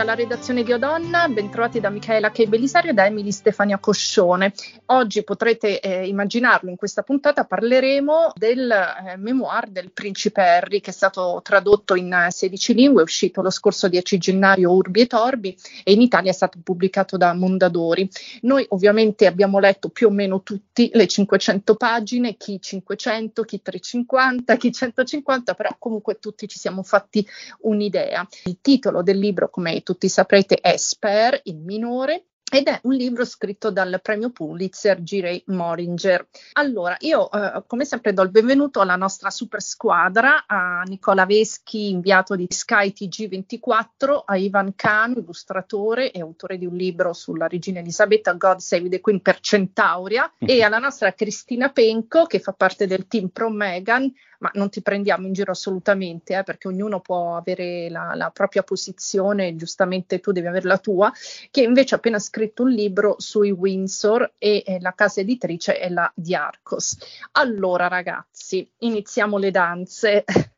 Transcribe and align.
dalla 0.00 0.14
redazione 0.14 0.62
di 0.62 0.72
Odonna, 0.72 1.28
bentrovati 1.28 1.78
da 1.78 1.90
Michaela 1.90 2.30
Che 2.30 2.46
Belisario 2.46 2.92
e 2.92 2.94
da 2.94 3.04
Emily 3.04 3.32
Stefania 3.32 3.76
Coscione. 3.76 4.54
Oggi 4.86 5.22
potrete 5.22 5.78
eh, 5.78 6.06
immaginarlo, 6.08 6.70
in 6.70 6.76
questa 6.76 7.02
puntata 7.02 7.44
parleremo 7.44 8.32
del 8.34 8.70
eh, 8.70 9.18
memoir 9.18 9.68
del 9.68 9.90
principe 9.92 10.40
Harry 10.40 10.80
che 10.80 10.88
è 10.88 10.94
stato 10.94 11.42
tradotto 11.44 11.96
in 11.96 12.28
16 12.30 12.72
lingue, 12.72 13.02
è 13.02 13.04
uscito 13.04 13.42
lo 13.42 13.50
scorso 13.50 13.88
10 13.88 14.16
gennaio 14.16 14.72
Urbi 14.72 15.02
e 15.02 15.06
Torbi 15.06 15.54
e 15.84 15.92
in 15.92 16.00
Italia 16.00 16.30
è 16.30 16.34
stato 16.34 16.58
pubblicato 16.64 17.18
da 17.18 17.34
Mondadori. 17.34 18.08
Noi 18.40 18.64
ovviamente 18.70 19.26
abbiamo 19.26 19.58
letto 19.58 19.90
più 19.90 20.06
o 20.06 20.10
meno 20.10 20.42
tutti 20.42 20.90
le 20.94 21.06
500 21.06 21.74
pagine, 21.74 22.38
chi 22.38 22.58
500, 22.58 23.42
chi 23.42 23.60
350, 23.60 24.56
chi 24.56 24.72
150, 24.72 25.52
però 25.52 25.76
comunque 25.78 26.18
tutti 26.18 26.48
ci 26.48 26.58
siamo 26.58 26.82
fatti 26.82 27.22
un'idea. 27.60 28.26
Il 28.44 28.60
titolo 28.62 29.02
del 29.02 29.18
libro, 29.18 29.50
come 29.50 29.82
tutti 29.90 30.08
saprete, 30.08 30.54
è 30.60 30.76
Spare, 30.76 31.40
il 31.44 31.56
minore, 31.56 32.26
ed 32.50 32.66
è 32.66 32.80
un 32.82 32.94
libro 32.94 33.24
scritto 33.24 33.70
dal 33.70 34.00
premio 34.02 34.30
Pulitzer 34.30 35.00
G. 35.02 35.20
Ray 35.20 35.42
Moringer. 35.46 36.26
Allora, 36.54 36.96
io 36.98 37.30
eh, 37.30 37.62
come 37.66 37.84
sempre 37.84 38.12
do 38.12 38.22
il 38.22 38.30
benvenuto 38.30 38.80
alla 38.80 38.96
nostra 38.96 39.30
super 39.30 39.62
squadra, 39.62 40.44
a 40.46 40.82
Nicola 40.82 41.26
Veschi, 41.26 41.90
inviato 41.90 42.34
di 42.34 42.46
Sky 42.48 42.92
TG24, 42.92 44.22
a 44.24 44.36
Ivan 44.36 44.74
Khan, 44.74 45.14
illustratore 45.16 46.10
e 46.10 46.20
autore 46.20 46.58
di 46.58 46.66
un 46.66 46.74
libro 46.74 47.12
sulla 47.12 47.46
regina 47.46 47.78
Elisabetta, 47.78 48.32
God 48.32 48.58
Save 48.58 48.88
the 48.88 49.00
Queen 49.00 49.22
per 49.22 49.38
Centauria, 49.38 50.32
e 50.38 50.62
alla 50.62 50.78
nostra 50.78 51.12
Cristina 51.12 51.70
Penco, 51.70 52.24
che 52.24 52.40
fa 52.40 52.52
parte 52.52 52.88
del 52.88 53.06
team 53.06 53.28
Pro 53.28 53.48
Megan, 53.48 54.12
ma 54.40 54.50
non 54.54 54.70
ti 54.70 54.82
prendiamo 54.82 55.26
in 55.26 55.32
giro 55.32 55.52
assolutamente, 55.52 56.36
eh, 56.36 56.42
perché 56.42 56.66
ognuno 56.66 57.00
può 57.00 57.36
avere 57.36 57.88
la, 57.90 58.12
la, 58.14 58.30
propria 58.30 58.62
posizione, 58.62 59.54
giustamente 59.54 60.18
tu 60.18 60.32
devi 60.32 60.46
avere 60.46 60.66
la 60.66 60.78
tua, 60.78 61.12
che 61.50 61.62
invece 61.62 61.94
appena 61.94 62.18
scritto 62.18 62.39
un 62.62 62.70
libro 62.70 63.16
sui 63.18 63.50
Windsor 63.50 64.34
e 64.38 64.62
eh, 64.66 64.80
la 64.80 64.92
casa 64.94 65.20
editrice 65.20 65.78
è 65.78 65.88
la 65.88 66.10
di 66.14 66.34
Arcos. 66.34 66.96
Allora 67.32 67.88
ragazzi, 67.88 68.68
iniziamo 68.78 69.38
le 69.38 69.50
danze. 69.50 70.24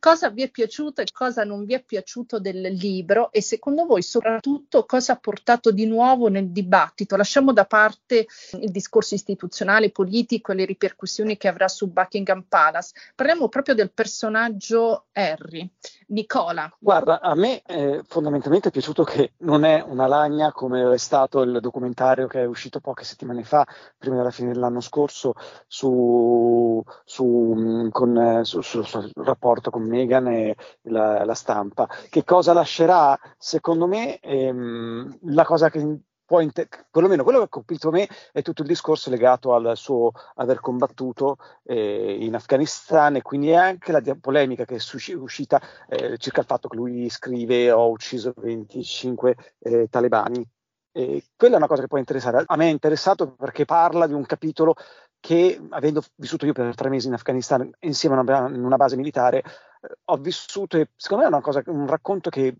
cosa 0.00 0.30
vi 0.30 0.42
è 0.42 0.50
piaciuto 0.50 1.00
e 1.00 1.06
cosa 1.12 1.44
non 1.44 1.64
vi 1.64 1.74
è 1.74 1.82
piaciuto 1.82 2.40
del 2.40 2.60
libro 2.60 3.30
e 3.30 3.40
secondo 3.42 3.86
voi 3.86 4.02
soprattutto 4.02 4.84
cosa 4.84 5.12
ha 5.12 5.16
portato 5.16 5.70
di 5.70 5.86
nuovo 5.86 6.28
nel 6.28 6.50
dibattito? 6.50 7.16
Lasciamo 7.16 7.52
da 7.52 7.64
parte 7.64 8.26
il 8.60 8.70
discorso 8.70 9.14
istituzionale, 9.14 9.90
politico 9.90 10.52
e 10.52 10.56
le 10.56 10.64
ripercussioni 10.64 11.36
che 11.36 11.48
avrà 11.48 11.68
su 11.68 11.88
Buckingham 11.90 12.44
Palace. 12.48 12.92
Parliamo 13.14 13.48
proprio 13.48 13.74
del 13.74 13.92
personaggio 13.92 15.06
Harry. 15.12 15.70
Nicola. 16.10 16.70
Guarda, 16.78 17.20
a 17.20 17.34
me 17.34 17.62
eh, 17.62 18.02
fondamentalmente 18.06 18.68
è 18.68 18.72
piaciuto 18.72 19.04
che 19.04 19.34
non 19.38 19.64
è 19.64 19.80
una 19.86 20.06
lagna 20.06 20.52
come 20.52 20.92
è 20.92 20.96
stato 20.96 21.42
il 21.42 21.60
documentario 21.60 22.26
che 22.26 22.40
è 22.40 22.46
uscito 22.46 22.80
poche 22.80 23.04
settimane 23.04 23.44
fa, 23.44 23.66
prima 23.96 24.16
della 24.16 24.30
fine 24.30 24.52
dell'anno 24.52 24.80
scorso, 24.80 25.34
su, 25.66 26.82
su, 27.04 27.54
mm, 27.56 27.88
con, 27.90 28.16
eh, 28.16 28.44
su, 28.44 28.60
sul 28.60 28.86
rapporto 29.24 29.70
con 29.70 29.82
Meghan 29.82 30.28
e 30.28 30.56
la, 30.82 31.24
la, 31.24 31.34
stampa. 31.34 31.88
Che 32.08 32.24
cosa 32.24 32.52
lascerà? 32.52 33.18
Secondo 33.38 33.86
me 33.86 34.18
ehm, 34.18 35.18
la 35.22 35.44
cosa 35.44 35.70
che 35.70 36.00
può 36.30 36.38
inter- 36.38 36.86
perlomeno 36.88 37.24
quello 37.24 37.38
che 37.38 37.46
ha 37.46 37.48
colpito 37.48 37.90
me 37.90 38.08
è 38.30 38.40
tutto 38.42 38.62
il 38.62 38.68
discorso 38.68 39.10
legato 39.10 39.52
al 39.52 39.76
suo 39.76 40.12
aver 40.36 40.60
combattuto 40.60 41.38
eh, 41.64 42.18
in 42.20 42.36
Afghanistan 42.36 43.16
e 43.16 43.22
quindi 43.22 43.52
anche 43.52 43.90
la 43.90 44.00
polemica 44.20 44.64
che 44.64 44.76
è 44.76 45.14
uscita 45.16 45.60
eh, 45.88 46.16
circa 46.18 46.42
il 46.42 46.46
fatto 46.46 46.68
che 46.68 46.76
lui 46.76 47.10
scrive 47.10 47.72
ho 47.72 47.90
ucciso 47.90 48.32
25 48.36 49.36
eh, 49.58 49.88
talebani. 49.90 50.48
Quella 50.92 51.54
è 51.54 51.56
una 51.56 51.66
cosa 51.66 51.82
che 51.82 51.88
può 51.88 51.98
interessare. 51.98 52.42
A 52.46 52.56
me 52.56 52.66
è 52.66 52.70
interessato 52.70 53.32
perché 53.34 53.64
parla 53.64 54.06
di 54.06 54.12
un 54.12 54.24
capitolo 54.24 54.74
che, 55.20 55.60
avendo 55.68 56.02
vissuto 56.16 56.46
io 56.46 56.52
per 56.52 56.74
tre 56.74 56.88
mesi 56.88 57.06
in 57.06 57.12
Afghanistan 57.12 57.70
insieme 57.80 58.16
a 58.16 58.20
una, 58.20 58.44
una 58.46 58.76
base 58.76 58.96
militare, 58.96 59.38
eh, 59.38 59.88
ho 60.06 60.16
vissuto 60.16 60.78
e 60.78 60.88
secondo 60.96 61.24
me 61.24 61.30
è 61.30 61.32
una 61.32 61.42
cosa, 61.42 61.62
un 61.66 61.86
racconto 61.86 62.30
che 62.30 62.56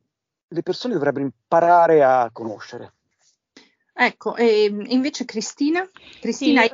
le 0.47 0.63
persone 0.63 0.95
dovrebbero 0.95 1.25
imparare 1.25 2.05
a 2.05 2.29
conoscere. 2.33 2.95
Ecco, 3.93 4.37
e 4.37 4.65
invece 4.65 5.25
Cristina? 5.25 5.89
Cristina 6.21 6.63
sì, 6.63 6.73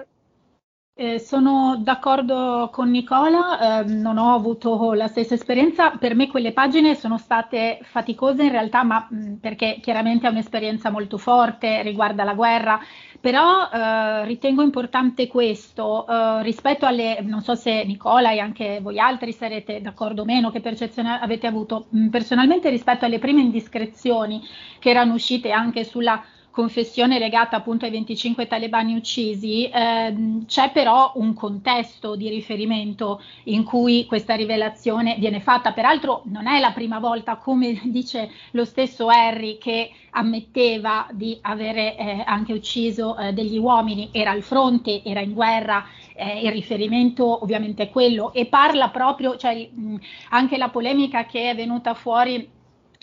eh, 0.98 1.18
sono 1.18 1.76
d'accordo 1.78 2.70
con 2.72 2.90
Nicola, 2.90 3.80
eh, 3.80 3.84
non 3.84 4.16
ho 4.16 4.32
avuto 4.32 4.94
la 4.94 5.08
stessa 5.08 5.34
esperienza, 5.34 5.90
per 5.90 6.14
me 6.14 6.26
quelle 6.26 6.54
pagine 6.54 6.94
sono 6.94 7.18
state 7.18 7.80
faticose 7.82 8.44
in 8.44 8.50
realtà, 8.50 8.82
ma 8.82 9.06
mh, 9.10 9.34
perché 9.34 9.78
chiaramente 9.82 10.26
è 10.26 10.30
un'esperienza 10.30 10.88
molto 10.88 11.18
forte, 11.18 11.82
riguarda 11.82 12.24
la 12.24 12.32
guerra, 12.32 12.80
però 13.20 13.68
eh, 13.70 14.24
ritengo 14.24 14.62
importante 14.62 15.26
questo 15.26 16.06
eh, 16.08 16.42
rispetto 16.42 16.86
alle, 16.86 17.20
non 17.20 17.42
so 17.42 17.54
se 17.54 17.84
Nicola 17.84 18.32
e 18.32 18.38
anche 18.38 18.80
voi 18.80 18.98
altri 18.98 19.32
sarete 19.32 19.82
d'accordo 19.82 20.22
o 20.22 20.24
meno, 20.24 20.50
che 20.50 20.60
percezione 20.60 21.18
avete 21.20 21.46
avuto, 21.46 21.88
mh, 21.90 22.08
personalmente 22.08 22.70
rispetto 22.70 23.04
alle 23.04 23.18
prime 23.18 23.42
indiscrezioni 23.42 24.42
che 24.78 24.88
erano 24.88 25.12
uscite 25.12 25.50
anche 25.50 25.84
sulla 25.84 26.22
confessione 26.56 27.18
legata 27.18 27.56
appunto 27.56 27.84
ai 27.84 27.90
25 27.90 28.46
talebani 28.46 28.94
uccisi, 28.94 29.68
ehm, 29.70 30.46
c'è 30.46 30.72
però 30.72 31.12
un 31.16 31.34
contesto 31.34 32.16
di 32.16 32.30
riferimento 32.30 33.20
in 33.44 33.62
cui 33.62 34.06
questa 34.06 34.34
rivelazione 34.34 35.16
viene 35.18 35.40
fatta. 35.40 35.74
Peraltro 35.74 36.22
non 36.24 36.46
è 36.46 36.58
la 36.58 36.72
prima 36.72 36.98
volta, 36.98 37.36
come 37.36 37.78
dice 37.84 38.30
lo 38.52 38.64
stesso 38.64 39.08
Harry, 39.08 39.58
che 39.58 39.90
ammetteva 40.12 41.06
di 41.12 41.36
avere 41.42 41.94
eh, 41.94 42.22
anche 42.24 42.54
ucciso 42.54 43.18
eh, 43.18 43.34
degli 43.34 43.58
uomini, 43.58 44.08
era 44.12 44.30
al 44.30 44.40
fronte, 44.40 45.02
era 45.04 45.20
in 45.20 45.34
guerra, 45.34 45.84
eh, 46.14 46.40
il 46.40 46.52
riferimento 46.52 47.42
ovviamente 47.42 47.82
è 47.82 47.90
quello 47.90 48.32
e 48.32 48.46
parla 48.46 48.88
proprio, 48.88 49.36
cioè 49.36 49.68
mh, 49.70 49.96
anche 50.30 50.56
la 50.56 50.70
polemica 50.70 51.26
che 51.26 51.50
è 51.50 51.54
venuta 51.54 51.92
fuori 51.92 52.54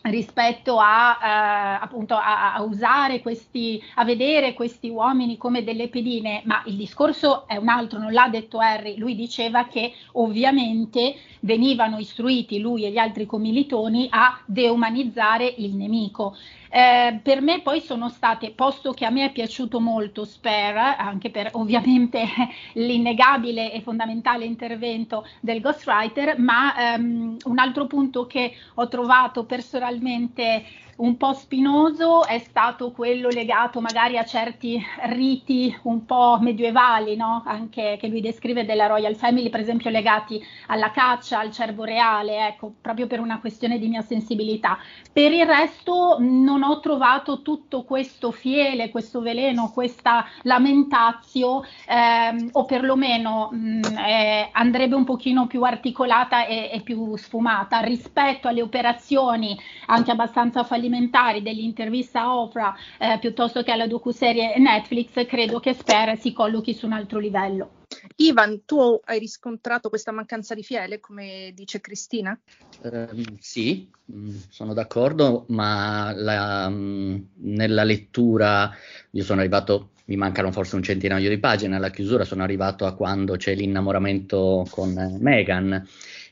rispetto 0.03 0.79
a, 0.79 1.17
eh, 1.21 1.83
appunto 1.83 2.15
a, 2.15 2.55
a, 2.55 2.61
usare 2.63 3.21
questi, 3.21 3.81
a 3.95 4.03
vedere 4.03 4.53
questi 4.53 4.89
uomini 4.89 5.37
come 5.37 5.63
delle 5.63 5.87
pedine, 5.87 6.41
ma 6.45 6.61
il 6.65 6.75
discorso 6.75 7.47
è 7.47 7.55
un 7.55 7.69
altro, 7.69 7.99
non 7.99 8.11
l'ha 8.11 8.27
detto 8.29 8.59
Harry, 8.59 8.97
lui 8.97 9.15
diceva 9.15 9.67
che 9.67 9.93
ovviamente 10.13 11.15
venivano 11.41 11.99
istruiti 11.99 12.59
lui 12.59 12.85
e 12.85 12.91
gli 12.91 12.97
altri 12.97 13.25
commilitoni 13.25 14.07
a 14.09 14.41
deumanizzare 14.45 15.53
il 15.57 15.75
nemico. 15.75 16.35
Eh, 16.75 17.19
per 17.21 17.39
me 17.39 17.61
poi 17.61 17.81
sono 17.81 18.09
state, 18.09 18.49
posto 18.49 18.93
che 18.93 19.05
a 19.05 19.11
me 19.11 19.25
è 19.25 19.31
piaciuto 19.31 19.79
molto 19.79 20.25
Spare, 20.25 20.95
anche 20.97 21.29
per 21.29 21.49
ovviamente 21.53 22.25
l'innegabile 22.73 23.71
e 23.71 23.81
fondamentale 23.81 24.45
intervento 24.45 25.23
del 25.39 25.61
ghostwriter, 25.61 26.39
ma 26.39 26.95
ehm, 26.95 27.37
un 27.43 27.59
altro 27.59 27.85
punto 27.85 28.25
che 28.25 28.55
ho 28.73 28.87
trovato 28.87 29.45
personalmente 29.45 30.65
un 31.03 31.17
po' 31.17 31.33
spinoso 31.33 32.25
è 32.25 32.39
stato 32.39 32.91
quello 32.91 33.27
legato 33.27 33.81
magari 33.81 34.17
a 34.17 34.23
certi 34.23 34.81
riti 35.07 35.77
un 35.83 36.05
po' 36.05 36.37
medievali, 36.39 37.17
no? 37.17 37.43
anche 37.45 37.97
che 37.99 38.07
lui 38.07 38.21
descrive 38.21 38.65
della 38.65 38.87
Royal 38.87 39.15
Family, 39.15 39.49
per 39.49 39.59
esempio 39.59 39.89
legati 39.89 40.41
alla 40.67 40.91
caccia, 40.91 41.39
al 41.39 41.51
cervo 41.51 41.83
reale, 41.83 42.47
ecco, 42.47 42.73
proprio 42.79 43.07
per 43.07 43.19
una 43.19 43.41
questione 43.41 43.79
di 43.79 43.89
mia 43.89 44.01
sensibilità. 44.01 44.77
Per 45.11 45.31
il 45.31 45.45
resto 45.45 46.17
non 46.19 46.63
ho 46.63 46.79
trovato 46.79 47.41
tutto 47.41 47.83
questo 47.83 48.31
fiele, 48.31 48.89
questo 48.89 49.19
veleno, 49.19 49.71
questa 49.73 50.25
lamentazio, 50.43 51.65
ehm, 51.85 52.49
o 52.53 52.63
perlomeno 52.63 53.49
mh, 53.51 53.57
mm, 53.57 53.81
eh, 53.97 54.49
andrebbe 54.53 54.95
un 54.95 55.03
pochino 55.03 55.47
più 55.47 55.63
articolata 55.63 56.45
e, 56.45 56.69
e 56.71 56.79
più 56.81 57.17
sfumata 57.17 57.79
rispetto 57.79 58.47
alle 58.47 58.61
operazioni 58.61 59.59
anche 59.87 60.11
abbastanza 60.11 60.63
fallimentari 60.63 60.91
fallimentari 60.93 61.41
dell'intervista 61.41 62.21
a 62.21 62.37
Oprah 62.37 62.75
eh, 62.99 63.17
piuttosto 63.19 63.63
che 63.63 63.71
alla 63.71 63.87
docuserie 63.87 64.57
Netflix, 64.59 65.25
credo 65.25 65.59
che 65.59 65.73
Spare 65.73 66.15
si 66.15 66.31
collochi 66.31 66.73
su 66.73 66.85
un 66.85 66.93
altro 66.93 67.17
livello. 67.19 67.81
Ivan, 68.17 68.63
tu 68.65 68.99
hai 69.05 69.19
riscontrato 69.19 69.89
questa 69.89 70.11
mancanza 70.11 70.53
di 70.53 70.63
fiele, 70.63 70.99
come 70.99 71.51
dice 71.53 71.79
Cristina? 71.79 72.37
Eh, 72.81 73.07
sì, 73.39 73.89
mm, 74.11 74.35
sono 74.49 74.73
d'accordo, 74.73 75.45
ma 75.49 76.13
la, 76.15 76.69
mm, 76.69 77.17
nella 77.37 77.83
lettura 77.83 78.71
io 79.11 79.23
sono 79.23 79.39
arrivato, 79.39 79.91
mi 80.05 80.15
mancano 80.15 80.51
forse 80.51 80.75
un 80.75 80.83
centinaio 80.83 81.29
di 81.29 81.39
pagine, 81.39 81.75
alla 81.75 81.91
chiusura 81.91 82.23
sono 82.23 82.43
arrivato 82.43 82.85
a 82.85 82.93
quando 82.93 83.35
c'è 83.35 83.55
l'innamoramento 83.55 84.65
con 84.69 85.17
Meghan 85.19 85.87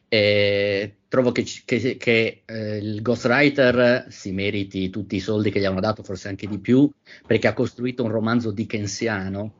e 0.07 0.95
trovo 1.11 1.33
che, 1.33 1.43
che, 1.65 1.97
che 1.97 2.43
eh, 2.45 2.77
il 2.77 3.01
ghostwriter 3.01 4.05
si 4.07 4.31
meriti 4.31 4.89
tutti 4.89 5.17
i 5.17 5.19
soldi 5.19 5.51
che 5.51 5.59
gli 5.59 5.65
hanno 5.65 5.81
dato, 5.81 6.03
forse 6.03 6.29
anche 6.29 6.47
di 6.47 6.57
più, 6.57 6.89
perché 7.27 7.49
ha 7.49 7.53
costruito 7.53 8.05
un 8.05 8.11
romanzo 8.11 8.51
dickensiano 8.51 9.55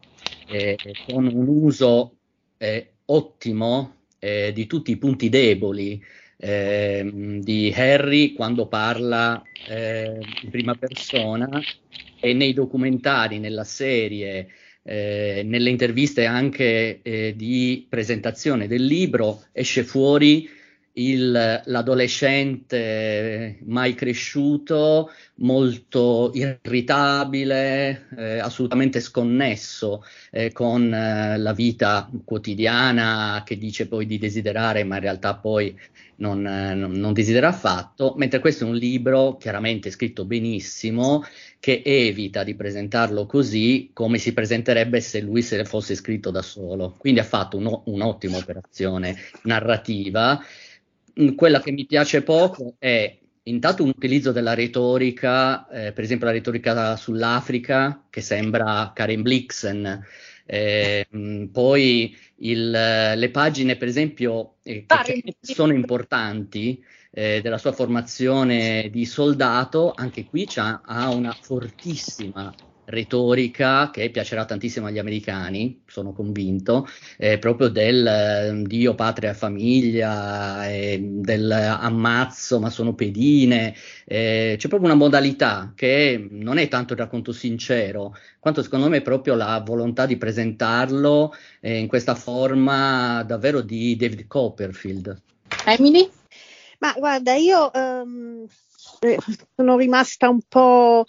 eh, 0.47 0.77
con 1.05 1.25
un 1.25 1.47
uso 1.49 2.15
eh, 2.57 2.93
ottimo 3.03 3.95
eh, 4.19 4.53
di 4.53 4.65
tutti 4.65 4.91
i 4.91 4.97
punti 4.97 5.27
deboli 5.27 6.01
eh, 6.37 7.39
di 7.43 7.73
Harry 7.75 8.31
quando 8.31 8.67
parla 8.67 9.43
eh, 9.67 10.19
in 10.43 10.49
prima 10.49 10.75
persona 10.75 11.49
e 12.21 12.31
nei 12.31 12.53
documentari, 12.53 13.39
nella 13.39 13.65
serie, 13.65 14.47
eh, 14.83 15.41
nelle 15.43 15.69
interviste 15.69 16.23
anche 16.23 17.01
eh, 17.01 17.33
di 17.35 17.87
presentazione 17.89 18.67
del 18.67 18.85
libro, 18.85 19.43
esce 19.51 19.83
fuori 19.83 20.59
il, 20.93 21.61
l'adolescente 21.65 23.59
mai 23.65 23.93
cresciuto, 23.93 25.11
molto 25.35 26.31
irritabile, 26.33 28.07
eh, 28.17 28.39
assolutamente 28.39 28.99
sconnesso 28.99 30.03
eh, 30.31 30.51
con 30.51 30.93
eh, 30.93 31.37
la 31.37 31.53
vita 31.53 32.09
quotidiana 32.25 33.43
che 33.45 33.57
dice 33.57 33.87
poi 33.87 34.05
di 34.05 34.17
desiderare, 34.17 34.83
ma 34.83 34.95
in 34.95 35.01
realtà 35.01 35.35
poi 35.35 35.75
non, 36.17 36.41
non, 36.41 36.91
non 36.91 37.13
desidera 37.13 37.47
affatto, 37.47 38.13
mentre 38.17 38.39
questo 38.39 38.63
è 38.63 38.67
un 38.67 38.75
libro 38.75 39.37
chiaramente 39.37 39.89
scritto 39.89 40.25
benissimo 40.25 41.23
che 41.59 41.81
evita 41.83 42.43
di 42.43 42.55
presentarlo 42.55 43.25
così 43.25 43.89
come 43.93 44.17
si 44.17 44.33
presenterebbe 44.33 45.01
se 45.01 45.21
lui 45.21 45.41
se 45.41 45.57
ne 45.57 45.65
fosse 45.65 45.95
scritto 45.95 46.31
da 46.31 46.41
solo. 46.41 46.95
Quindi 46.97 47.19
ha 47.19 47.23
fatto 47.23 47.57
un, 47.57 47.81
un'ottima 47.85 48.37
operazione 48.37 49.15
narrativa 49.43 50.39
quella 51.35 51.59
che 51.61 51.71
mi 51.71 51.85
piace 51.85 52.21
poco 52.23 52.75
è 52.79 53.17
intanto 53.43 53.83
un 53.83 53.89
utilizzo 53.89 54.31
della 54.31 54.53
retorica, 54.53 55.67
eh, 55.69 55.91
per 55.93 56.03
esempio 56.03 56.27
la 56.27 56.33
retorica 56.33 56.95
sull'Africa, 56.95 58.05
che 58.09 58.21
sembra 58.21 58.91
Karen 58.93 59.21
Blixen, 59.21 60.05
eh, 60.45 61.07
mm, 61.15 61.45
poi 61.45 62.15
il, 62.37 62.69
le 62.69 63.29
pagine, 63.31 63.77
per 63.77 63.87
esempio, 63.87 64.55
eh, 64.63 64.85
che 64.85 65.35
sono 65.39 65.73
importanti 65.73 66.83
eh, 67.11 67.41
della 67.41 67.57
sua 67.57 67.71
formazione 67.71 68.89
di 68.91 69.05
soldato, 69.05 69.93
anche 69.95 70.25
qui 70.25 70.47
ha 70.55 71.09
una 71.09 71.35
fortissima 71.39 72.53
retorica 72.85 73.89
che 73.91 74.09
piacerà 74.09 74.45
tantissimo 74.45 74.87
agli 74.87 74.99
americani, 74.99 75.83
sono 75.87 76.13
convinto, 76.13 76.87
eh, 77.17 77.37
proprio 77.37 77.69
del 77.69 78.05
eh, 78.05 78.63
Dio, 78.65 78.95
patria, 78.95 79.33
famiglia, 79.33 80.69
eh, 80.69 80.99
del 81.01 81.51
ammazzo 81.51 82.59
ma 82.59 82.69
sono 82.69 82.93
pedine, 82.93 83.75
eh, 84.05 84.55
c'è 84.57 84.67
proprio 84.67 84.89
una 84.89 84.97
modalità 84.97 85.73
che 85.75 86.27
non 86.29 86.57
è 86.57 86.67
tanto 86.67 86.93
il 86.93 86.99
racconto 86.99 87.31
sincero, 87.31 88.15
quanto 88.39 88.63
secondo 88.63 88.89
me 88.89 88.97
è 88.97 89.01
proprio 89.01 89.35
la 89.35 89.61
volontà 89.65 90.05
di 90.05 90.17
presentarlo 90.17 91.33
eh, 91.59 91.77
in 91.77 91.87
questa 91.87 92.15
forma 92.15 93.23
davvero 93.23 93.61
di 93.61 93.95
David 93.95 94.27
Copperfield. 94.27 95.21
Emily? 95.65 96.09
Ma 96.79 96.93
guarda, 96.97 97.35
io 97.35 97.69
um, 97.73 98.47
sono 99.55 99.77
rimasta 99.77 100.29
un 100.29 100.39
po' 100.47 101.05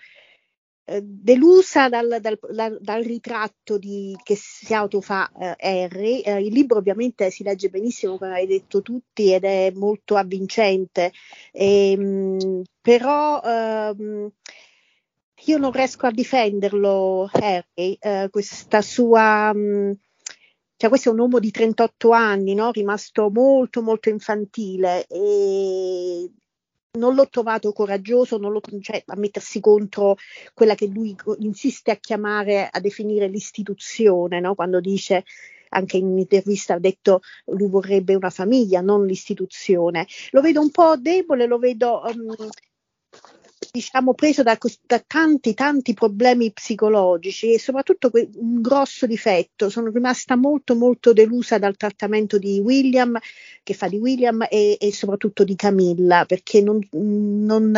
delusa 0.85 1.89
dal, 1.89 2.19
dal, 2.21 2.79
dal, 2.81 3.03
ritratto 3.03 3.79
di, 3.79 4.17
che 4.23 4.37
si 4.37 4.75
autofa 4.75 5.31
eh, 5.33 5.57
Harry. 5.59 6.21
Eh, 6.21 6.41
il 6.41 6.53
libro 6.53 6.79
ovviamente 6.79 7.31
si 7.31 7.43
legge 7.43 7.69
benissimo, 7.69 8.19
come 8.19 8.35
hai 8.35 8.47
detto 8.47 8.83
tutti, 8.83 9.33
ed 9.33 9.45
è 9.45 9.71
molto 9.75 10.17
avvincente, 10.17 11.13
e, 11.53 11.93
ehm, 11.93 12.03
mh, 12.03 12.63
però 12.81 13.41
ehm, 13.43 14.31
io 15.45 15.59
non 15.59 15.73
riesco 15.73 16.07
a 16.07 16.13
difenderlo, 16.13 17.29
Harry, 17.33 17.97
eh, 18.01 18.29
questa 18.31 18.83
sua... 18.83 19.53
Mh, 19.53 19.99
cioè 20.77 20.91
questo 20.91 21.11
è 21.11 21.13
un 21.13 21.21
uomo 21.21 21.39
di 21.39 21.53
38 21.53 22.11
anni, 22.11 22.55
no? 22.55 22.73
rimasto 22.73 23.31
molto 23.31 23.83
molto 23.83 24.09
infantile 24.09 25.07
e 25.07 26.29
non 26.99 27.15
l'ho 27.15 27.29
trovato 27.29 27.73
coraggioso 27.73 28.37
l'ho, 28.53 28.61
cioè, 28.81 29.03
a 29.07 29.17
mettersi 29.17 29.61
contro 29.61 30.17
quella 30.53 30.75
che 30.75 30.87
lui 30.87 31.17
insiste 31.39 31.91
a 31.91 31.97
chiamare, 31.97 32.69
a 32.71 32.81
definire 32.81 33.29
l'istituzione, 33.29 34.41
no? 34.41 34.55
quando 34.55 34.81
dice 34.81 35.25
anche 35.71 35.97
in 35.97 36.05
un'intervista 36.05 36.75
ha 36.75 36.79
detto 36.79 37.23
lui 37.47 37.69
vorrebbe 37.69 38.15
una 38.15 38.29
famiglia, 38.29 38.83
non 38.83 39.07
l'istituzione. 39.07 40.07
Lo 40.33 40.43
vedo 40.43 40.61
un 40.61 40.71
po' 40.71 40.97
debole, 40.99 41.47
lo 41.47 41.59
vedo 41.59 42.03
um, 42.05 42.35
diciamo, 43.73 44.13
preso 44.13 44.43
da, 44.43 44.59
da, 44.87 45.03
tanti, 45.07 45.55
tanti 45.55 45.95
problemi 45.95 46.53
psicologici 46.53 47.55
e 47.55 47.59
soprattutto 47.59 48.11
un 48.13 48.61
grosso 48.61 49.07
difetto. 49.07 49.71
Sono 49.71 49.91
rimasta 49.91 50.37
molto, 50.37 50.75
molto 50.75 51.15
delusa 51.15 51.59
dal 51.59 51.77
trattamento 51.77 52.37
di 52.37 52.61
William, 52.61 53.19
che 53.63 53.73
fa 53.73 53.89
di 53.89 53.97
William 53.97 54.47
e, 54.51 54.77
e 54.79 54.93
soprattutto 54.93 55.43
di 55.43 55.57
Camilla, 55.57 56.27
perché 56.27 56.61
non, 56.61 56.81
non, 56.91 57.75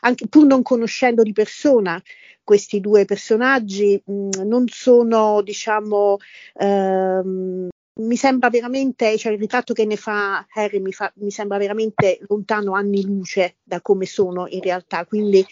anche, 0.00 0.28
pur 0.28 0.44
non 0.44 0.60
conoscendo 0.62 1.22
di 1.22 1.32
persona 1.32 2.00
questi 2.44 2.80
due 2.80 3.06
personaggi, 3.06 4.00
mh, 4.04 4.42
non 4.44 4.66
sono, 4.68 5.40
diciamo, 5.40 6.18
ehm, 6.56 7.68
mi 7.94 8.16
sembra 8.16 8.48
veramente, 8.48 9.16
cioè 9.18 9.32
il 9.32 9.38
ritratto 9.38 9.72
che 9.74 9.84
ne 9.84 9.96
fa 9.96 10.46
Harry 10.54 10.80
mi, 10.80 10.92
fa, 10.92 11.12
mi 11.16 11.30
sembra 11.30 11.58
veramente 11.58 12.18
lontano 12.28 12.74
anni 12.74 13.04
luce 13.04 13.56
da 13.62 13.80
come 13.80 14.06
sono 14.06 14.46
in 14.48 14.60
realtà, 14.60 15.04
quindi 15.04 15.44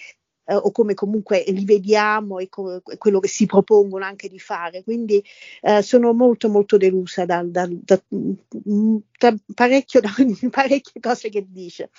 eh, 0.48 0.54
o 0.54 0.70
come 0.70 0.94
comunque 0.94 1.44
li 1.48 1.64
vediamo 1.64 2.38
e 2.38 2.48
co- 2.48 2.80
quello 2.96 3.20
che 3.20 3.28
si 3.28 3.44
propongono 3.46 4.04
anche 4.04 4.28
di 4.28 4.38
fare. 4.38 4.82
Quindi 4.82 5.22
eh, 5.60 5.82
sono 5.82 6.12
molto 6.14 6.48
molto 6.48 6.76
delusa 6.76 7.26
da, 7.26 7.42
da, 7.44 7.68
da, 7.68 8.00
da 8.08 9.34
parecchio, 9.54 10.00
da 10.00 10.10
parecchie 10.50 11.00
cose 11.00 11.28
che 11.28 11.44
dice. 11.46 11.90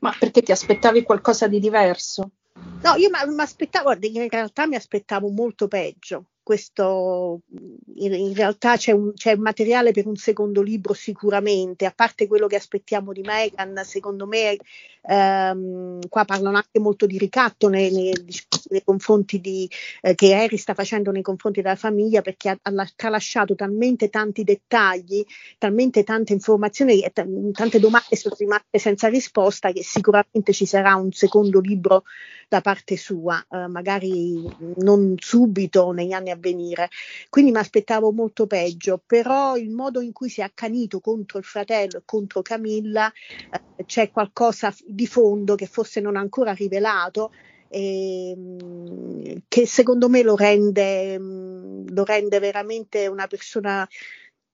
Ma 0.00 0.14
perché 0.18 0.42
ti 0.42 0.50
aspettavi 0.52 1.02
qualcosa 1.04 1.46
di 1.46 1.60
diverso? 1.60 2.30
No, 2.82 2.94
io 2.96 3.08
mi 3.10 3.40
aspettavo, 3.40 3.92
in 4.00 4.28
realtà 4.28 4.66
mi 4.66 4.74
aspettavo 4.74 5.30
molto 5.30 5.68
peggio 5.68 6.26
questo 6.42 7.42
in, 7.94 8.34
realtà 8.34 8.76
c'è 8.76 8.92
un, 8.92 9.12
c'è 9.14 9.36
materiale 9.36 9.92
per 9.92 10.06
un 10.06 10.16
secondo 10.16 10.62
libro 10.62 10.92
sicuramente, 10.92 11.86
a 11.86 11.92
parte 11.94 12.26
quello 12.26 12.46
che 12.46 12.56
aspettiamo 12.56 13.12
di 13.12 13.22
Megan, 13.22 13.82
secondo 13.84 14.26
me 14.26 14.56
ehm, 15.02 16.08
qua 16.08 16.24
parlano 16.24 16.56
anche 16.56 16.78
molto 16.78 17.06
di 17.06 17.18
ricatto 17.18 17.68
nei, 17.68 17.90
nei, 17.92 18.12
nei 18.70 18.82
confronti 18.84 19.40
di, 19.40 19.68
eh, 20.00 20.14
che 20.14 20.34
Harry 20.34 20.56
sta 20.56 20.74
facendo 20.74 21.10
nei 21.10 21.22
confronti 21.22 21.60
della 21.60 21.76
famiglia 21.76 22.22
perché 22.22 22.50
ha, 22.50 22.58
ha 22.60 22.90
tralasciato 22.94 23.54
talmente 23.54 24.08
tanti 24.08 24.44
dettagli, 24.44 25.24
talmente 25.58 26.04
tante 26.04 26.32
informazioni 26.32 27.00
t- 27.12 27.52
tante 27.52 27.78
domande 27.78 28.16
sono 28.16 28.34
rimaste 28.38 28.78
senza 28.78 29.08
risposta 29.08 29.72
che 29.72 29.82
sicuramente 29.82 30.52
ci 30.52 30.66
sarà 30.66 30.94
un 30.94 31.12
secondo 31.12 31.60
libro 31.60 32.04
da 32.48 32.60
parte 32.60 32.98
sua, 32.98 33.42
eh, 33.50 33.66
magari 33.66 34.44
non 34.76 35.14
subito 35.18 35.90
negli 35.92 36.12
anni 36.12 36.30
a 36.30 36.36
venire. 36.36 36.90
Quindi 37.30 37.50
mi 37.50 37.56
aspettavo 37.56 38.12
molto 38.12 38.46
peggio, 38.46 39.02
però 39.04 39.56
il 39.56 39.70
modo 39.70 40.02
in 40.02 40.12
cui 40.12 40.28
si 40.28 40.40
è 40.40 40.44
accanito 40.44 41.00
contro 41.00 41.38
il 41.38 41.44
fratello 41.44 41.98
e 41.98 42.02
contro 42.04 42.42
Camilla 42.42 43.10
eh, 43.50 43.84
c'è 43.86 44.10
qualcosa 44.10 44.70
di 44.92 45.06
fondo 45.06 45.54
che 45.54 45.66
forse 45.66 46.00
non 46.00 46.16
ha 46.16 46.20
ancora 46.20 46.52
rivelato. 46.52 47.32
Eh, 47.68 48.36
che 49.48 49.66
secondo 49.66 50.10
me 50.10 50.22
lo 50.22 50.36
rende, 50.36 51.16
lo 51.18 52.04
rende 52.04 52.38
veramente 52.38 53.06
una 53.06 53.26
persona 53.26 53.88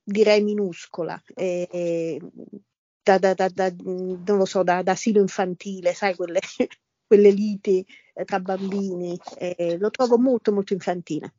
direi 0.08 0.42
minuscola 0.42 1.20
eh, 1.34 2.18
da, 3.02 3.18
da, 3.18 3.34
da, 3.34 3.48
da, 3.48 3.70
non 3.76 4.36
lo 4.36 4.46
so 4.46 4.62
da, 4.62 4.82
da 4.82 4.92
asilo 4.92 5.20
infantile 5.20 5.92
sai 5.92 6.14
quelle, 6.14 6.40
quelle 7.06 7.30
liti 7.30 7.84
eh, 8.14 8.24
tra 8.24 8.40
bambini 8.40 9.18
eh, 9.36 9.76
lo 9.78 9.90
trovo 9.90 10.16
molto 10.16 10.50
molto 10.52 10.72
infantile 10.72 11.34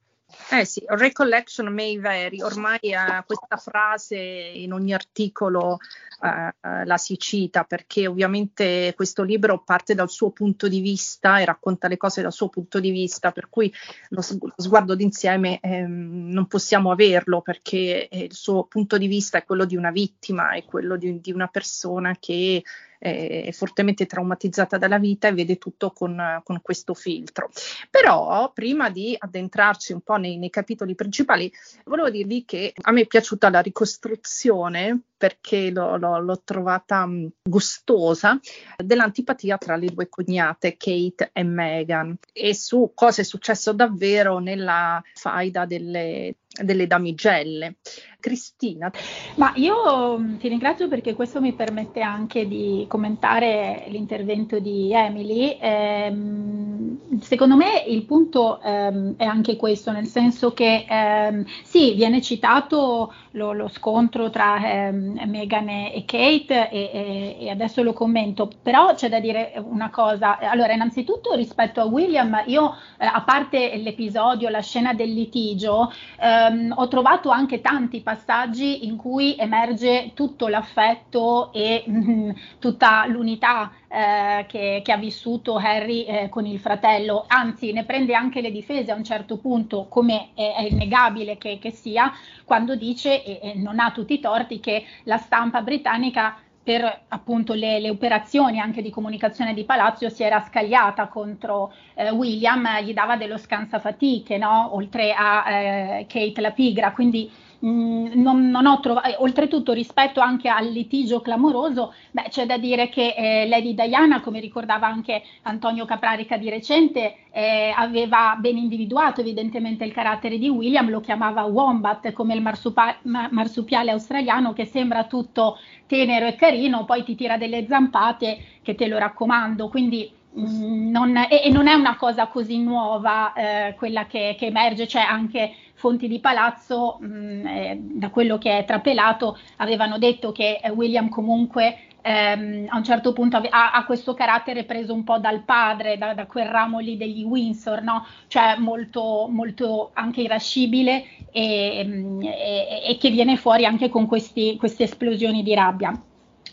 eh 0.52 0.66
sì, 0.66 0.84
recollection 0.88 1.72
may 1.74 2.00
vary, 2.00 2.42
ormai 2.42 2.80
uh, 2.82 3.24
questa 3.26 3.58
frase 3.58 4.18
in 4.18 4.74
ogni 4.74 4.94
articolo 4.94 5.78
uh, 6.22 6.84
la 6.86 6.98
si 6.98 7.18
cita 7.18 7.64
perché 7.64 8.08
ovviamente 8.08 8.94
questo 8.96 9.24
libro 9.24 9.64
parte 9.64 9.96
dal 9.96 10.10
suo 10.10 10.30
punto 10.32 10.68
di 10.68 10.82
vista 10.82 11.40
e 11.40 11.46
racconta 11.46 11.88
le 11.88 11.98
cose 11.98 12.22
dal 12.22 12.34
suo 12.34 12.50
punto 12.50 12.80
di 12.80 12.92
vista, 12.92 13.32
per 13.32 13.50
cui 13.50 13.74
lo, 14.10 14.22
sguardo 14.22 14.96
d'insieme 14.96 15.60
ehm, 15.62 16.30
non 16.32 16.48
possiamo 16.48 16.92
averlo 16.92 17.42
perché 17.42 18.08
il 18.12 18.34
suo 18.34 18.66
punto 18.66 18.98
di 18.98 19.08
vista 19.08 19.40
è 19.40 19.46
quello 19.46 19.66
di 19.66 19.76
una 19.76 19.92
vittima, 19.92 20.52
è 20.52 20.64
quello 20.64 20.96
di, 20.96 21.20
di 21.20 21.32
una 21.32 21.48
persona 21.48 22.16
che 22.20 22.64
è 23.00 23.50
fortemente 23.54 24.06
traumatizzata 24.06 24.78
dalla 24.78 25.00
vita 25.00 25.30
e 25.30 25.34
vede 25.34 25.58
tutto 25.58 25.92
con, 25.92 26.42
con 26.44 26.60
questo 26.62 26.94
filtro. 26.94 27.50
Però 27.90 28.52
prima 28.54 28.90
di 28.90 29.16
addentrarci 29.18 29.94
un 29.94 30.02
po' 30.02 30.18
nei, 30.18 30.38
nei 30.38 30.50
capitoli 30.50 30.96
principali, 30.96 31.52
volevo 31.86 32.10
dirvi 32.10 32.44
che 32.46 32.74
a 32.82 32.92
me 32.92 33.02
è 33.02 33.08
piaciuta 33.08 33.50
la 33.50 33.62
ricostruzione 33.62 35.02
perché 35.20 35.70
l'ho, 35.70 35.98
l'ho, 35.98 36.18
l'ho 36.20 36.42
trovata 36.46 37.04
um, 37.04 37.30
gustosa 37.44 38.40
dell'antipatia 38.78 39.58
tra 39.58 39.76
le 39.76 39.88
due 39.88 40.08
cognate 40.08 40.78
Kate 40.78 41.32
e 41.34 41.44
Meghan 41.44 42.18
e 42.32 42.56
su 42.56 42.92
cosa 42.96 43.20
è 43.22 43.26
successo 43.26 43.74
davvero 43.74 44.40
nella 44.40 45.04
faida 45.14 45.66
delle, 45.66 46.36
delle 46.64 46.88
damigelle. 46.88 47.76
Cristina. 48.20 48.92
Ma 49.36 49.54
io 49.56 50.18
mm, 50.20 50.38
ti 50.38 50.48
ringrazio 50.50 50.88
perché 50.88 51.14
questo 51.14 51.40
mi 51.40 51.54
permette 51.54 52.02
anche 52.02 52.48
di 52.48 52.86
commentare 52.88 53.86
l'intervento 53.88 54.60
di 54.60 54.92
Emily. 54.94 55.58
Ehm, 55.60 57.20
secondo 57.22 57.56
me 57.56 57.84
il 57.88 58.04
punto 58.06 58.60
ehm, 58.62 59.16
è 59.18 59.24
anche 59.24 59.56
questo, 59.56 59.92
nel 59.92 60.08
senso 60.08 60.54
che 60.54 60.86
ehm, 60.88 61.46
sì, 61.64 61.94
viene 61.94 62.22
citato 62.22 63.14
lo, 63.32 63.54
lo 63.54 63.68
scontro 63.70 64.30
tra 64.30 64.88
ehm, 64.88 65.22
Meghan 65.26 65.70
e 65.70 66.04
Kate 66.06 66.70
e, 66.70 66.90
e, 66.94 67.38
e, 67.40 67.50
adesso 67.50 67.84
lo 67.84 67.94
commento, 67.94 68.50
però 68.62 68.94
c'è 68.96 69.10
da 69.10 69.20
dire 69.20 69.54
una 69.64 69.90
cosa. 69.90 70.40
Allora, 70.40 70.74
innanzitutto 70.74 71.34
rispetto 71.36 71.80
a 71.80 71.86
William, 71.86 72.44
io 72.48 72.76
eh, 72.98 73.06
a 73.06 73.22
parte 73.22 73.78
l'episodio, 73.78 74.50
la 74.50 74.62
scena 74.62 74.94
del 74.94 75.14
litigio, 75.14 75.92
ehm, 76.20 76.74
ho 76.76 76.88
trovato 76.88 77.30
anche 77.30 77.62
tanti 77.62 78.02
passaggi 78.10 78.88
in 78.88 78.96
cui 78.96 79.36
emerge 79.38 80.14
tutto 80.16 80.48
l'affetto 80.48 81.54
e 81.54 81.84
mh, 81.86 82.12
mm, 82.12 82.30
tutta 82.58 83.06
l'unità 83.06 83.72
eh, 83.88 84.46
che, 84.48 84.82
che, 84.84 84.92
ha 84.92 84.98
vissuto 84.98 85.58
Harry 85.58 86.06
eh, 86.06 86.28
con 86.28 86.48
il 86.48 86.58
fratello, 86.60 87.26
anzi 87.28 87.72
ne 87.72 87.84
prende 87.84 88.16
anche 88.16 88.42
le 88.42 88.50
difese 88.50 88.92
a 88.92 88.96
un 88.96 89.04
certo 89.04 89.38
punto, 89.38 89.86
come 89.88 90.30
è, 90.34 90.56
è 90.56 90.62
innegabile 90.64 91.38
che, 91.38 91.60
che, 91.62 91.70
sia, 91.70 92.12
quando 92.46 92.76
dice, 92.76 93.24
e, 93.24 93.40
e 93.44 93.54
non 93.54 93.78
ha 93.80 93.92
tutti 93.92 94.14
i 94.16 94.20
torti, 94.20 94.60
che 94.60 94.84
la 95.04 95.18
stampa 95.18 95.62
britannica 95.62 96.36
per 96.64 97.02
appunto 97.10 97.54
le, 97.54 97.80
le, 97.80 97.90
operazioni 97.90 98.60
anche 98.60 98.82
di 98.82 98.90
comunicazione 98.90 99.54
di 99.54 99.66
Palazzo 99.66 100.10
si 100.10 100.24
era 100.24 100.42
scagliata 100.42 101.08
contro 101.08 101.74
eh, 101.94 102.10
William, 102.10 102.82
gli 102.82 102.94
dava 102.94 103.18
dello 103.18 103.38
scansafatiche, 103.38 104.38
no? 104.38 104.76
oltre 104.76 105.14
a 105.14 105.50
eh, 105.50 106.06
Kate 106.08 106.42
la 106.42 106.52
pigra, 106.52 106.92
quindi 106.92 107.32
Mm, 107.66 108.22
non, 108.22 108.50
non, 108.50 108.66
ho 108.66 108.80
trovato, 108.80 109.10
eh, 109.10 109.16
oltretutto 109.20 109.74
rispetto 109.74 110.22
anche 110.22 110.48
al 110.48 110.68
litigio 110.68 111.20
clamoroso, 111.20 111.94
beh, 112.12 112.28
c'è 112.30 112.46
da 112.46 112.58
dire 112.58 112.88
che 112.88 113.14
eh, 113.18 113.48
Lady 113.50 113.74
Diana, 113.74 114.22
come 114.22 114.40
ricordava 114.40 114.88
anche 114.88 115.22
Antonio 115.42 115.84
Caprarica 115.84 116.38
di 116.38 116.50
recente, 116.50 117.16
eh, 117.32 117.74
aveva 117.76 118.38
ben 118.40 118.56
individuato 118.56 119.20
evidentemente 119.20 119.84
il 119.84 119.92
carattere 119.92 120.38
di 120.38 120.48
William, 120.48 120.90
lo 120.90 121.02
chiamava 121.02 121.44
Wombat 121.44 122.14
come 122.14 122.34
il 122.34 122.42
marsupa- 122.42 122.98
marsupiale 123.04 123.92
australiano 123.92 124.54
che 124.54 124.64
sembra 124.64 125.04
tutto 125.04 125.58
tenero 125.86 126.28
e 126.28 126.36
carino, 126.36 126.86
poi 126.86 127.04
ti 127.04 127.16
tira 127.16 127.38
delle 127.38 127.66
zampate 127.68 128.38
che 128.62 128.76
te 128.76 128.88
lo 128.88 128.98
raccomando. 128.98 129.68
Quindi 129.68 130.10
mm, 130.40 130.90
non, 130.90 131.18
e, 131.18 131.42
e, 131.44 131.50
non 131.50 131.68
è 131.68 131.74
una 131.74 131.98
cosa 131.98 132.28
così 132.28 132.62
nuova 132.62 133.34
eh, 133.34 133.76
quella 133.76 134.06
che, 134.06 134.36
che, 134.38 134.46
emerge, 134.46 134.86
c'è 134.86 135.02
anche 135.02 135.54
fonti 135.80 136.10
di 136.10 136.20
palazzo, 136.20 136.98
mh, 137.00 137.08
mm, 137.08 137.48
eh, 137.48 137.78
da 137.80 138.10
quello 138.10 138.38
che 138.38 138.58
è 138.58 138.66
trapelato, 138.66 139.38
avevano 139.58 139.98
detto 139.98 140.34
che 140.34 140.60
eh, 140.62 140.70
William 140.72 141.08
comunque 141.08 141.78
ehm, 142.02 142.66
a 142.68 142.76
un 142.76 142.84
certo 142.84 143.14
punto 143.14 143.38
ha, 143.38 143.72
ha, 143.72 143.86
questo 143.86 144.14
carattere 144.14 144.66
preso 144.66 144.94
un 144.94 145.06
po' 145.06 145.20
dal 145.20 145.44
padre, 145.44 145.98
da, 145.98 146.14
da 146.14 146.26
quel 146.26 146.48
ramo 146.48 146.80
lì 146.80 146.98
degli 146.98 147.24
Windsor, 147.24 147.82
no? 147.82 148.06
cioè 148.28 148.58
molto, 148.58 149.28
molto 149.30 149.92
anche 149.94 150.20
irascibile 150.20 151.06
e, 151.32 151.84
mm, 151.86 152.22
e, 152.24 152.82
e, 152.88 152.98
che 153.00 153.10
viene 153.10 153.38
fuori 153.38 153.66
anche 153.66 153.88
con 153.88 154.06
questi, 154.06 154.58
queste 154.58 154.84
esplosioni 154.84 155.44
di 155.44 155.56
rabbia 155.56 156.04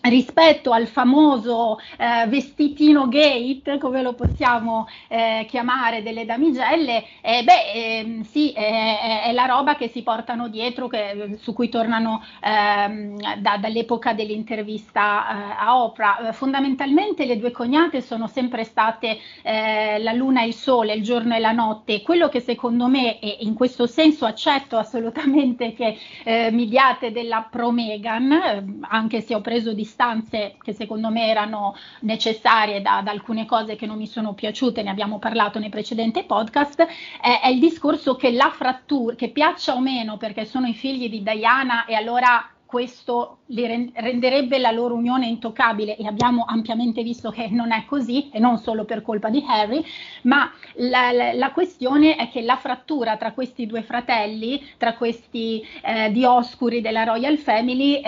rispetto 0.09 0.73
al 0.73 0.87
famoso 0.87 1.79
eh, 1.97 2.27
vestitino 2.29 3.09
gate, 3.09 3.79
come 3.79 4.03
lo 4.03 4.15
possiamo 4.15 4.87
eh, 5.09 5.47
chiamare, 5.49 6.03
delle 6.03 6.25
damigelle, 6.25 7.05
eh, 7.21 7.43
beh, 7.43 7.73
ehm, 7.75 8.23
sì, 8.23 8.53
è, 8.53 9.31
la 9.33 9.47
roba 9.47 9.77
che 9.77 9.89
si 9.89 10.03
portano 10.03 10.49
dietro, 10.49 10.89
che, 10.89 11.37
su 11.41 11.53
cui 11.53 11.69
tornano 11.69 12.23
ehm, 12.43 13.39
da, 13.39 13.57
dall'epoca 13.57 14.13
dell'intervista 14.13 15.03
eh, 15.03 15.55
a 15.59 15.83
Oprah. 15.83 16.33
Fondamentalmente 16.33 17.25
le 17.25 17.39
due 17.39 17.51
cognate 17.51 18.01
sono 18.01 18.27
sempre 18.27 18.65
state 18.65 19.19
eh, 19.43 19.99
la 19.99 20.13
luna 20.13 20.43
e 20.43 20.47
il 20.47 20.55
sole, 20.55 20.95
il 20.95 21.03
giorno 21.03 21.35
e 21.35 21.39
la 21.39 21.53
notte. 21.53 22.03
Quello 22.03 22.29
che 22.29 22.41
secondo 22.41 22.87
me, 22.87 23.19
e 23.21 23.39
in 23.41 23.55
questo 23.55 23.87
senso 23.87 24.25
accetto 24.25 24.77
assolutamente 24.77 25.73
che 25.73 25.97
eh, 26.25 26.51
mi 26.51 26.67
diate 26.67 27.13
della 27.13 27.47
pro 27.51 27.71
Megan, 27.71 28.81
anche 28.89 29.21
se 29.21 29.35
ho 29.35 29.41
preso 29.41 29.73
di 29.73 29.85
istanze 29.97 30.57
che 30.63 30.75
secondo 30.75 31.09
me 31.09 31.27
erano 31.27 31.75
necessarie 32.01 32.83
da, 32.83 33.01
da, 33.03 33.11
alcune 33.11 33.47
cose 33.47 33.77
che 33.77 33.87
non 33.87 33.97
mi 33.97 34.07
sono 34.07 34.35
piaciute, 34.35 34.83
ne 34.83 34.91
abbiamo 34.91 35.19
parlato 35.19 35.59
nei 35.59 35.71
precedenti 35.71 36.23
podcast, 36.25 36.87
è, 37.21 37.41
è 37.43 37.49
il 37.49 37.59
discorso 37.59 38.15
che 38.15 38.31
la 38.31 38.51
frattura, 38.51 39.15
che 39.15 39.31
piaccia 39.31 39.75
o 39.75 39.81
meno 39.81 40.19
perché 40.19 40.45
sono 40.45 40.67
i 40.67 40.75
figli 40.75 41.09
di 41.09 41.23
Diana 41.23 41.87
e 41.87 41.95
allora 41.95 42.51
questo 42.67 43.39
renderebbe 43.47 44.59
la 44.59 44.73
loro 44.73 44.95
unione 44.95 45.27
intoccabile 45.27 45.97
e 45.97 46.07
abbiamo 46.07 46.45
ampiamente 46.47 47.03
visto 47.03 47.31
che 47.31 47.49
non 47.49 47.73
è 47.73 47.85
così 47.87 48.29
e 48.31 48.41
non 48.41 48.59
solo 48.59 48.85
per 48.85 49.03
colpa 49.03 49.31
di 49.31 49.43
Harry, 49.47 49.83
ma 50.23 50.51
la, 50.75 51.13
la, 51.13 51.33
la 51.33 51.53
questione 51.53 52.17
è 52.17 52.29
che 52.29 52.43
la 52.43 52.57
frattura 52.57 53.17
tra 53.17 53.33
questi 53.33 53.67
due 53.67 53.83
fratelli, 53.83 54.63
tra 54.77 54.95
questi 54.95 55.65
eh, 55.83 56.11
dioscuri 56.11 56.81
della 56.81 57.05
Royal 57.05 57.39
Family, 57.39 58.01
eh, 58.01 58.03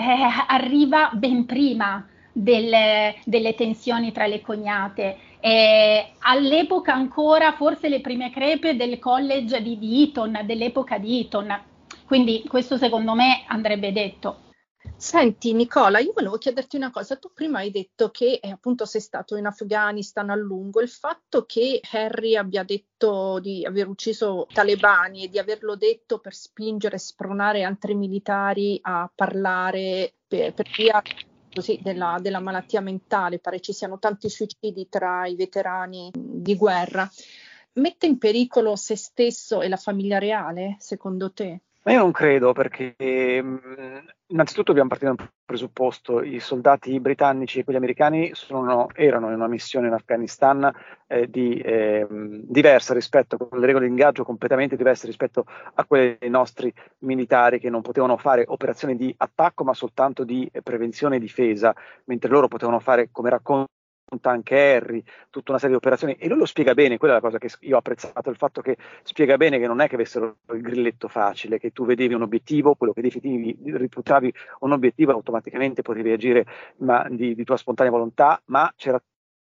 arriva 0.47 1.09
ben 1.13 1.45
prima 1.45 2.05
delle, 2.31 3.15
delle, 3.25 3.55
tensioni 3.55 4.11
tra 4.11 4.27
le 4.27 4.41
cognate. 4.41 5.17
Eh, 5.39 6.05
all'epoca 6.19 6.93
ancora 6.93 7.53
forse 7.53 7.87
le 7.87 8.01
prime 8.01 8.29
crepe 8.29 8.75
del 8.75 8.99
college 8.99 9.61
di, 9.61 9.77
di 9.77 10.03
Eton, 10.03 10.41
dell'epoca 10.43 10.97
di 10.97 11.21
Eton, 11.21 11.59
quindi 12.05 12.43
questo 12.47 12.77
secondo 12.77 13.13
me 13.13 13.43
andrebbe 13.47 13.91
detto. 13.91 14.48
Senti 14.95 15.53
Nicola, 15.53 15.99
io 15.99 16.13
volevo 16.13 16.37
chiederti 16.37 16.77
una 16.77 16.89
cosa. 16.89 17.17
Tu 17.17 17.31
prima 17.33 17.59
hai 17.59 17.71
detto 17.71 18.11
che 18.11 18.39
eh, 18.41 18.49
appunto 18.49 18.85
sei 18.85 19.01
stato 19.01 19.35
in 19.35 19.45
Afghanistan 19.45 20.29
a 20.29 20.35
lungo. 20.35 20.81
Il 20.81 20.89
fatto 20.89 21.45
che 21.45 21.81
Harry 21.91 22.35
abbia 22.35 22.63
detto 22.63 23.39
di 23.39 23.65
aver 23.65 23.87
ucciso 23.87 24.47
talebani 24.51 25.25
e 25.25 25.29
di 25.29 25.37
averlo 25.37 25.75
detto 25.75 26.19
per 26.19 26.33
spingere 26.33 26.95
e 26.95 26.99
spronare 26.99 27.63
altri 27.63 27.93
militari 27.93 28.79
a 28.81 29.11
parlare 29.13 30.15
per, 30.25 30.53
per 30.53 30.69
via 30.75 31.01
così, 31.53 31.79
della, 31.81 32.17
della 32.21 32.39
malattia 32.39 32.81
mentale, 32.81 33.39
pare 33.39 33.59
ci 33.59 33.73
siano 33.73 33.99
tanti 33.99 34.29
suicidi 34.29 34.87
tra 34.87 35.25
i 35.25 35.35
veterani 35.35 36.11
di 36.13 36.55
guerra, 36.55 37.09
mette 37.73 38.05
in 38.05 38.17
pericolo 38.17 38.75
se 38.75 38.95
stesso 38.95 39.61
e 39.61 39.67
la 39.67 39.77
famiglia 39.77 40.19
reale, 40.19 40.75
secondo 40.79 41.33
te? 41.33 41.61
Ma 41.81 41.93
io 41.93 41.99
non 41.99 42.11
credo 42.11 42.51
perché 42.51 42.93
mh, 43.41 44.03
innanzitutto 44.27 44.73
dobbiamo 44.73 44.89
partire 44.89 45.13
da 45.15 45.23
un 45.23 45.29
presupposto, 45.45 46.21
i 46.21 46.39
soldati 46.41 46.99
britannici 46.99 47.59
e 47.59 47.63
quelli 47.63 47.79
americani 47.79 48.31
sono, 48.33 48.89
erano 48.93 49.27
in 49.29 49.35
una 49.35 49.47
missione 49.47 49.87
in 49.87 49.93
Afghanistan 49.93 50.69
eh, 51.07 51.29
di, 51.29 51.57
eh, 51.57 52.05
diversa 52.09 52.93
rispetto 52.93 53.37
con 53.37 53.59
le 53.59 53.65
regole 53.65 53.85
di 53.85 53.91
ingaggio 53.91 54.25
completamente 54.25 54.75
diverse 54.75 55.07
rispetto 55.07 55.45
a 55.73 55.85
quelle 55.85 56.17
dei 56.19 56.29
nostri 56.29 56.71
militari 56.99 57.59
che 57.59 57.69
non 57.69 57.81
potevano 57.81 58.17
fare 58.17 58.43
operazioni 58.45 58.97
di 58.97 59.13
attacco 59.17 59.63
ma 59.63 59.73
soltanto 59.73 60.25
di 60.25 60.51
prevenzione 60.61 61.15
e 61.15 61.19
difesa, 61.19 61.73
mentre 62.05 62.29
loro 62.29 62.49
potevano 62.49 62.79
fare 62.79 63.09
come 63.09 63.29
racconto 63.29 63.69
anche 64.21 64.55
Harry, 64.57 65.03
tutta 65.29 65.51
una 65.51 65.59
serie 65.59 65.75
di 65.75 65.81
operazioni 65.81 66.13
e 66.15 66.27
lui 66.27 66.39
lo 66.39 66.45
spiega 66.45 66.73
bene, 66.73 66.97
quella 66.97 67.13
è 67.13 67.17
la 67.17 67.21
cosa 67.21 67.37
che 67.37 67.49
io 67.61 67.75
ho 67.75 67.79
apprezzato, 67.79 68.29
il 68.29 68.35
fatto 68.35 68.61
che 68.61 68.77
spiega 69.03 69.37
bene 69.37 69.59
che 69.59 69.67
non 69.67 69.81
è 69.81 69.87
che 69.87 69.95
avessero 69.95 70.37
il 70.51 70.61
grilletto 70.61 71.07
facile, 71.07 71.59
che 71.59 71.71
tu 71.71 71.85
vedevi 71.85 72.13
un 72.13 72.23
obiettivo, 72.23 72.75
quello 72.75 72.93
che 72.93 73.01
definivi, 73.01 73.57
reputavi 73.65 74.33
un 74.59 74.71
obiettivo, 74.71 75.11
automaticamente 75.11 75.81
potevi 75.81 76.11
agire 76.11 76.45
ma, 76.77 77.05
di, 77.09 77.35
di 77.35 77.43
tua 77.43 77.57
spontanea 77.57 77.91
volontà, 77.91 78.41
ma 78.45 78.71
c'era 78.75 79.01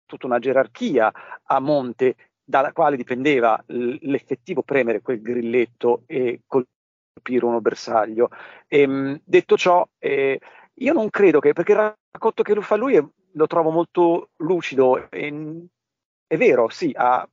tutta 0.06 0.26
una 0.26 0.38
gerarchia 0.38 1.12
a 1.42 1.58
monte 1.60 2.16
dalla 2.44 2.72
quale 2.72 2.96
dipendeva 2.96 3.62
l'effettivo 3.66 4.62
premere 4.62 5.00
quel 5.00 5.22
grilletto 5.22 6.02
e 6.06 6.42
colpire 6.46 7.44
uno 7.44 7.60
bersaglio. 7.60 8.28
E, 8.68 8.80
ehm, 8.80 9.20
detto 9.24 9.56
ciò, 9.56 9.86
eh, 9.98 10.38
io 10.74 10.92
non 10.92 11.08
credo 11.10 11.40
che, 11.40 11.52
perché 11.52 11.72
il 11.72 11.96
racconto 12.10 12.42
che 12.42 12.54
lui 12.54 12.62
fa 12.62 12.76
lui 12.76 12.96
è 12.96 13.04
lo 13.34 13.46
trovo 13.46 13.70
molto 13.70 14.30
lucido. 14.38 15.10
E, 15.10 15.66
è 16.26 16.36
vero, 16.36 16.68
sì, 16.68 16.92
ha, 16.94 17.28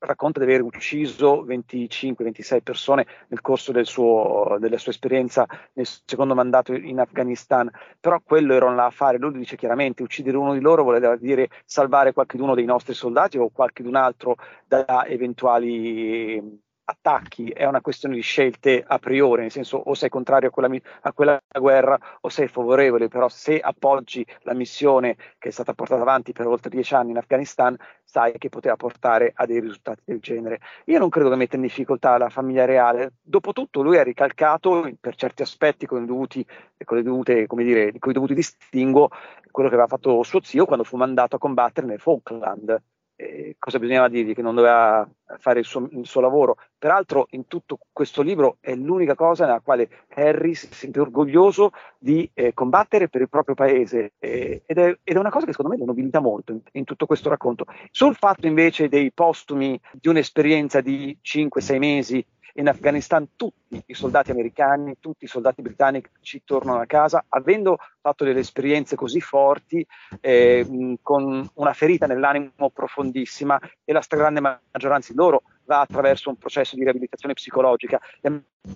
racconta 0.00 0.38
di 0.38 0.44
aver 0.44 0.62
ucciso 0.62 1.44
25-26 1.44 2.62
persone 2.62 3.06
nel 3.28 3.40
corso 3.40 3.72
del 3.72 3.86
suo, 3.86 4.56
della 4.58 4.78
sua 4.78 4.92
esperienza 4.92 5.46
nel 5.74 5.86
secondo 6.04 6.34
mandato 6.34 6.74
in 6.74 7.00
Afghanistan, 7.00 7.70
però 7.98 8.20
quello 8.20 8.54
era 8.54 8.66
un 8.66 8.78
affare, 8.78 9.18
lui 9.18 9.32
dice 9.32 9.56
chiaramente 9.56 10.02
uccidere 10.02 10.36
uno 10.36 10.52
di 10.52 10.60
loro 10.60 10.82
voleva 10.82 11.16
dire 11.16 11.48
salvare 11.64 12.12
qualcuno 12.12 12.54
dei 12.54 12.64
nostri 12.64 12.94
soldati 12.94 13.38
o 13.38 13.50
qualcun 13.50 13.94
altro 13.94 14.36
da 14.66 15.06
eventuali 15.06 16.60
attacchi, 16.92 17.48
è 17.48 17.64
una 17.64 17.80
questione 17.80 18.14
di 18.14 18.20
scelte 18.20 18.84
a 18.86 18.98
priori, 18.98 19.42
nel 19.42 19.50
senso 19.50 19.76
o 19.78 19.94
sei 19.94 20.08
contrario 20.08 20.48
a 20.48 20.52
quella, 20.52 20.68
a 21.00 21.12
quella, 21.12 21.40
guerra 21.58 21.98
o 22.20 22.28
sei 22.28 22.48
favorevole, 22.48 23.08
però 23.08 23.28
se 23.28 23.58
appoggi 23.58 24.24
la 24.42 24.54
missione 24.54 25.16
che 25.38 25.48
è 25.48 25.52
stata 25.52 25.74
portata 25.74 26.02
avanti 26.02 26.32
per 26.32 26.46
oltre 26.46 26.70
dieci 26.70 26.94
anni 26.94 27.10
in 27.10 27.16
Afghanistan, 27.16 27.76
sai 28.04 28.36
che 28.38 28.48
poteva 28.48 28.76
portare 28.76 29.32
a 29.34 29.46
dei 29.46 29.60
risultati 29.60 30.02
del 30.04 30.20
genere. 30.20 30.60
Io 30.86 30.98
non 30.98 31.08
credo 31.08 31.30
che 31.30 31.36
metta 31.36 31.56
in 31.56 31.62
difficoltà 31.62 32.16
la 32.18 32.28
famiglia 32.28 32.64
reale, 32.64 33.14
dopotutto 33.22 33.82
lui 33.82 33.98
ha 33.98 34.02
ricalcato 34.02 34.90
per 35.00 35.14
certi 35.14 35.42
aspetti 35.42 35.86
con, 35.86 36.04
dovuti, 36.04 36.44
con, 36.84 37.02
dovute, 37.02 37.46
dire, 37.48 37.92
con 37.98 38.10
i 38.10 38.14
dovuti 38.14 38.34
distinguo 38.34 39.08
quello 39.50 39.68
che 39.68 39.74
aveva 39.74 39.88
fatto 39.88 40.22
suo 40.22 40.40
zio 40.42 40.64
quando 40.64 40.84
fu 40.84 40.96
mandato 40.96 41.36
a 41.36 41.38
combattere 41.38 41.86
nel 41.86 42.00
Falkland 42.00 42.82
eh, 43.22 43.56
cosa 43.58 43.78
bisognava 43.78 44.08
dirgli, 44.08 44.34
che 44.34 44.42
non 44.42 44.54
doveva 44.54 45.08
fare 45.38 45.60
il 45.60 45.64
suo, 45.64 45.88
il 45.92 46.06
suo, 46.06 46.20
lavoro. 46.20 46.56
Peraltro 46.76 47.26
in 47.30 47.46
tutto 47.46 47.78
questo 47.92 48.22
libro 48.22 48.56
è 48.60 48.74
l'unica 48.74 49.14
cosa 49.14 49.46
nella 49.46 49.60
quale 49.60 49.88
Harry 50.14 50.54
si 50.54 50.68
sente 50.72 51.00
orgoglioso 51.00 51.70
di 51.98 52.28
eh, 52.34 52.52
combattere 52.52 53.08
per 53.08 53.20
il 53.20 53.28
proprio 53.28 53.54
paese 53.54 54.12
eh, 54.18 54.62
ed, 54.66 54.78
è, 54.78 54.98
ed, 55.02 55.16
è, 55.16 55.18
una 55.18 55.30
cosa 55.30 55.46
che 55.46 55.52
secondo 55.52 55.72
me 55.72 55.78
lo 55.78 55.86
nobilita 55.86 56.20
molto 56.20 56.52
in, 56.52 56.60
in, 56.72 56.84
tutto 56.84 57.06
questo 57.06 57.28
racconto. 57.28 57.66
Sul 57.90 58.16
fatto 58.16 58.46
invece 58.46 58.88
dei 58.88 59.12
postumi 59.12 59.80
di 59.92 60.08
un'esperienza 60.08 60.80
di 60.80 61.16
5-6 61.22 61.78
mesi 61.78 62.26
in 62.54 62.68
Afghanistan 62.68 63.28
tutti 63.36 63.82
i 63.86 63.94
soldati 63.94 64.30
americani, 64.30 64.96
tutti 65.00 65.24
i 65.24 65.28
soldati 65.28 65.62
britannici 65.62 66.42
tornano 66.44 66.80
a 66.80 66.86
casa 66.86 67.24
avendo 67.28 67.78
fatto 68.00 68.24
delle 68.24 68.40
esperienze 68.40 68.96
così 68.96 69.20
forti, 69.20 69.86
eh, 70.20 70.98
con 71.02 71.48
una 71.54 71.72
ferita 71.72 72.06
nell'animo 72.06 72.70
profondissima 72.72 73.58
e 73.84 73.92
la 73.92 74.00
stragrande 74.00 74.40
maggioranza 74.40 75.12
di 75.12 75.18
loro 75.18 75.42
va 75.64 75.80
attraverso 75.80 76.28
un 76.28 76.36
processo 76.36 76.76
di 76.76 76.82
riabilitazione 76.82 77.34
psicologica. 77.34 78.00
Gli 78.20 78.28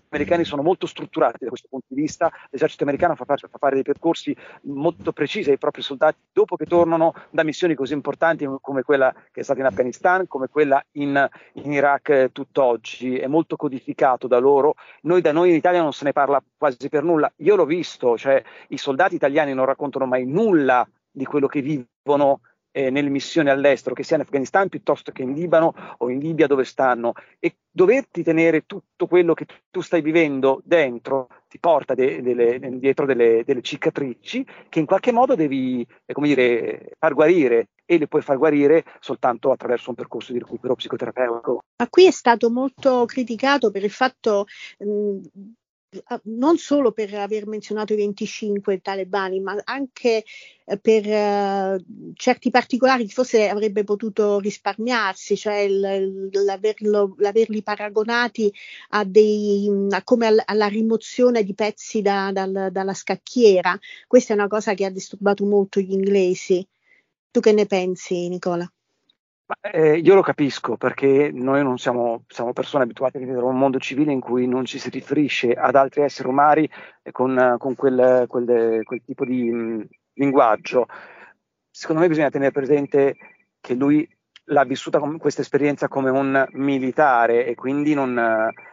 americani 0.09 0.45
sono 0.45 0.62
molto 0.62 0.87
strutturati 0.87 1.38
da 1.45 1.49
questo 1.49 1.69
punto 1.71 1.87
di 1.88 2.00
vista, 2.00 2.31
l'esercito 2.50 2.83
americano 2.83 3.14
fa, 3.14 3.25
fa 3.25 3.37
fare 3.59 3.75
dei 3.75 3.85
percorsi 3.85 4.37
molto 4.62 5.12
precisi 5.12 5.50
ai 5.50 5.59
propri 5.59 5.83
soldati 5.83 6.19
dopo 6.33 6.57
che 6.57 6.66
tornano 6.66 7.14
da 7.31 7.45
missioni 7.45 7.75
così 7.75 7.93
importanti 7.93 8.49
come 8.61 8.83
quella 8.83 9.12
che 9.31 9.40
è 9.40 9.43
stata 9.43 9.61
in 9.61 9.66
Afghanistan, 9.66 10.26
come 10.26 10.49
quella 10.49 10.85
in, 10.93 11.28
in 11.55 11.73
Iraq 11.73 12.09
eh, 12.09 12.33
tutt'oggi, 12.33 13.19
è 13.19 13.26
molto 13.26 13.57
codificato 13.57 14.26
da 14.26 14.38
loro. 14.38 14.75
Noi 15.02 15.21
da 15.21 15.33
noi 15.33 15.50
in 15.50 15.57
Italia 15.57 15.83
non 15.83 15.93
se 15.93 16.05
ne 16.05 16.12
parla 16.12 16.43
quasi 16.57 16.88
per 16.88 17.02
nulla. 17.02 17.33
Io 17.37 17.57
l'ho 17.57 17.66
visto, 17.66 18.16
cioè 18.16 18.43
i 18.69 18.78
soldati 18.78 19.14
italiani 19.14 19.55
non 19.55 19.66
raccontano 19.66 20.07
mai 20.07 20.26
nulla 20.26 20.87
di 21.11 21.25
quello 21.25 21.47
che 21.47 21.62
vivono 21.62 22.40
eh, 22.76 22.90
nelle 22.90 23.09
missioni 23.09 23.49
all'estero, 23.49 23.95
che 23.95 24.02
sia 24.02 24.16
in 24.16 24.23
Afghanistan 24.23 24.68
piuttosto 24.68 25.11
che 25.11 25.23
in 25.23 25.33
Libano 25.33 25.73
o 25.97 26.11
in 26.11 26.18
Libia 26.18 26.47
dove 26.47 26.64
stanno. 26.64 27.14
E 27.38 27.56
doverti 27.71 28.23
tenere 28.23 28.66
tutto 28.66 29.06
quello 29.06 29.33
che 29.33 29.47
tu 29.71 29.80
stai 29.80 30.02
vivendo 30.02 30.61
dentro 30.62 31.28
ti 31.49 31.59
porta 31.59 31.95
de- 31.95 32.21
delle, 32.21 32.59
dietro 32.78 33.06
delle, 33.06 33.45
delle, 33.47 33.62
cicatrici 33.62 34.47
che 34.68 34.78
in 34.78 34.85
qualche 34.85 35.11
modo 35.11 35.35
devi 35.35 35.87
eh, 36.04 36.12
come 36.12 36.28
dire, 36.28 36.90
far 36.99 37.14
guarire 37.14 37.68
e 37.87 37.97
le 37.97 38.09
puoi 38.09 38.21
far 38.21 38.37
guarire 38.37 38.85
soltanto 39.00 39.52
attraverso 39.52 39.88
un 39.88 39.97
percorso 39.97 40.35
di 40.35 40.38
recupero 40.38 40.75
psicoterapeutico. 40.75 41.62
Ma 41.78 41.88
qui 41.88 42.04
è 42.04 42.11
stato 42.11 42.50
molto 42.50 43.06
criticato 43.06 43.71
per 43.71 43.85
il 43.85 43.90
fatto 43.90 44.45
mh, 44.80 45.21
non 46.25 46.59
solo 46.59 46.93
per 46.93 47.12
aver 47.15 47.47
menzionato 47.47 47.93
i 47.93 47.97
25 47.97 48.81
talebani, 48.81 49.41
ma 49.41 49.57
anche 49.65 50.25
eh, 50.65 50.79
per 50.79 51.07
uh, 51.07 52.12
certi 52.15 52.50
particolari 52.50 53.07
che 53.07 53.12
forse 53.12 53.49
avrebbe 53.49 53.85
potuto 53.85 54.38
risparmiarsi, 54.38 55.37
cioè 55.37 55.59
il, 55.59 56.29
l'averlo, 56.33 57.15
l'averli 57.19 57.62
paragonati 57.62 58.53
a 58.91 59.05
dei, 59.05 59.71
a 59.91 60.03
come 60.03 60.26
al, 60.26 60.43
alla 60.45 60.67
rimozione 60.67 61.43
di 61.45 61.55
pezzi 61.55 62.02
da, 62.02 62.30
dal, 62.32 62.69
dalla 62.73 62.95
scacchiera. 62.95 63.78
Questa 64.06 64.32
è 64.32 64.37
una 64.37 64.49
cosa 64.49 64.75
che 64.75 64.85
ha 64.85 64.91
disturbato 64.91 65.45
molto 65.45 65.80
gli 65.80 65.93
inglesi. 65.93 66.67
Tu 67.30 67.41
che 67.41 67.52
ne 67.52 67.67
pensi, 67.67 68.28
Nicola? 68.28 68.71
Eh, 69.61 69.99
io 69.99 70.15
lo 70.17 70.23
capisco 70.23 70.76
perché 70.76 71.30
noi 71.32 71.63
non 71.63 71.78
siamo, 71.78 72.25
siamo, 72.26 72.52
persone 72.52 72.82
abituate 72.82 73.19
a 73.19 73.21
vivere 73.21 73.45
un 73.45 73.56
mondo 73.56 73.78
civile 73.78 74.11
in 74.11 74.19
cui 74.19 74.49
non 74.49 74.65
ci 74.65 74.80
si 74.80 74.91
riferisce 74.91 75.52
ad 75.52 75.76
altri 75.76 76.02
esseri 76.02 76.28
umani 76.28 76.69
con, 77.13 77.54
con 77.59 77.76
quel, 77.76 78.25
quel, 78.26 78.82
quel, 78.82 79.02
tipo 79.04 79.25
di 79.25 79.49
mh, 79.52 79.89
linguaggio. 80.15 80.89
Secondo 81.71 82.02
me 82.02 82.09
bisogna 82.09 82.30
tenere 82.30 82.50
presente 82.50 83.17
che 83.61 83.75
lui 83.75 84.09
l'ha 84.47 84.65
vissuta 84.65 84.99
questa 85.19 85.43
esperienza 85.43 85.87
come 85.87 86.11
un 86.11 86.45
militare 86.52 87.47
e 87.47 87.54
quindi 87.54 87.95
non, 87.95 88.19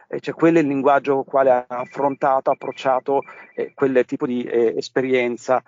eh, 0.08 0.20
cioè 0.20 0.34
quello 0.34 0.58
è 0.58 0.62
il 0.62 0.68
linguaggio 0.68 1.14
con 1.14 1.24
quale 1.24 1.50
ha 1.50 1.66
affrontato, 1.68 2.50
approcciato 2.50 3.22
eh, 3.54 3.72
quel 3.74 4.04
tipo 4.06 4.26
di 4.26 4.42
eh, 4.42 4.74
esperienza. 4.76 5.62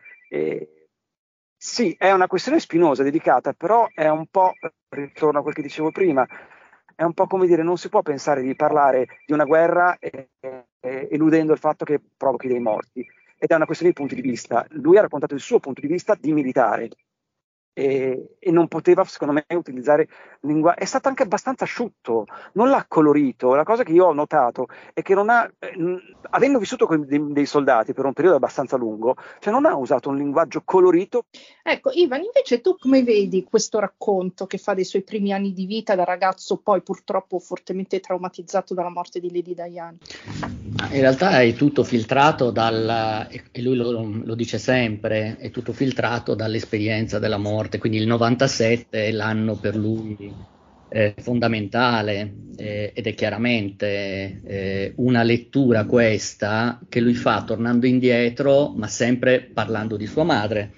Sì, 1.59 1.95
è 1.99 2.12
una 2.12 2.27
questione 2.27 2.61
spinosa, 2.61 3.03
delicata, 3.03 3.53
però 3.53 3.87
è 3.92 4.09
un 4.09 4.27
po', 4.27 4.53
ritorno 4.90 5.38
a 5.38 5.42
quel 5.42 5.55
che 5.55 5.62
dicevo 5.62 5.90
prima, 5.90 6.27
è 6.95 7.03
un 7.03 7.12
po' 7.14 7.27
come 7.27 7.47
dire, 7.47 7.62
non 7.62 7.77
si 7.77 7.88
può 7.88 8.03
pensare 8.03 8.42
di 8.42 8.55
parlare 8.55 9.07
di 9.27 9.33
una 9.33 9.45
guerra 9.45 9.99
eh, 9.99 10.31
eh, 10.40 11.09
eludendo 11.11 11.53
il 11.53 11.59
fatto 11.59 11.85
che 11.85 12.01
provochi 12.16 12.49
dei 12.49 12.61
morti. 12.61 13.07
Ed 13.38 13.51
è 13.51 13.55
una 13.55 13.66
questione 13.66 13.92
di 13.92 13.99
punti 13.99 14.14
di 14.14 14.23
vista. 14.23 14.64
Lui 14.71 14.97
ha 14.97 15.03
raccontato 15.03 15.35
il 15.35 15.40
suo 15.40 15.59
punto 15.59 15.81
di 15.81 15.88
vista 15.88 16.16
di 16.19 16.33
militare, 16.33 16.88
e, 17.79 18.37
e, 18.39 18.51
non 18.51 18.69
poteva, 18.69 19.05
secondo 19.05 19.35
me, 19.35 19.45
utilizzare 19.55 20.09
linguaggio. 20.41 20.81
È 20.81 20.87
stato 20.87 21.09
anche 21.09 21.25
abbastanza 21.25 21.65
asciutto, 21.65 22.25
non 22.53 22.71
l'ha 22.71 22.87
colorito. 22.89 23.55
La 23.55 23.65
cosa 23.65 23.83
che 23.83 23.93
io 23.93 24.07
ho 24.07 24.15
notato 24.15 24.69
è 24.95 25.03
che 25.03 25.15
non 25.15 25.29
ha, 25.29 25.47
eh, 25.59 25.75
avendo 26.31 26.59
vissuto 26.59 26.87
con 26.87 27.05
dei, 27.05 27.23
dei, 27.33 27.45
soldati 27.45 27.93
per 27.93 28.07
un 28.07 28.15
periodo 28.15 28.37
abbastanza 28.37 28.79
lungo, 28.79 29.17
cioè 29.41 29.53
non 29.53 29.67
ha 29.67 29.77
usato 29.77 30.09
un 30.09 30.17
linguaggio 30.17 30.62
colorito. 30.65 31.27
Ecco, 31.62 31.91
Ivan, 31.93 32.23
invece 32.23 32.62
tu 32.62 32.77
come 32.79 33.03
vedi 33.03 33.45
questo 33.45 33.79
racconto 33.79 34.47
che 34.47 34.57
fa 34.57 34.73
dei 34.73 34.85
suoi 34.85 35.03
primi 35.03 35.35
anni 35.35 35.53
di 35.53 35.67
vita 35.67 35.95
da 35.95 36.05
ragazzo, 36.05 36.57
poi 36.57 36.81
purtroppo 36.81 37.39
fortemente 37.39 38.01
traumatizzato 38.01 38.73
dalla 38.73 38.89
morte 38.89 39.21
di 39.21 39.31
Lady 39.31 39.53
Diane? 39.53 40.56
In 40.91 41.01
realtà 41.01 41.41
è 41.41 41.55
tutto 41.55 41.85
filtrato 41.85 42.51
dal, 42.51 43.29
e 43.31 43.62
lui 43.62 43.77
lo, 43.77 44.21
lo 44.25 44.35
dice 44.35 44.59
sempre, 44.59 45.37
è 45.39 45.51
tutto 45.51 45.73
filtrato 45.73 46.35
dall'esperienza 46.35 47.19
della 47.19 47.39
morte 47.39 47.79
quindi 47.79 47.99
il 47.99 48.07
97 48.07 49.07
è 49.07 49.11
l'anno 49.11 49.55
per 49.57 49.75
lui 49.75 50.35
eh, 50.89 51.15
fondamentale 51.19 52.35
eh, 52.57 52.93
ed 52.95 53.07
è 53.07 53.15
chiaramente 53.15 54.41
eh, 54.45 54.93
una 54.97 55.23
lettura 55.23 55.85
questa 55.85 56.81
che 56.89 57.01
lui 57.01 57.15
fa 57.15 57.43
tornando 57.45 57.87
indietro, 57.87 58.73
ma 58.77 58.87
sempre 58.87 59.41
parlando 59.43 59.97
di 59.97 60.07
sua 60.07 60.25
madre. 60.25 60.73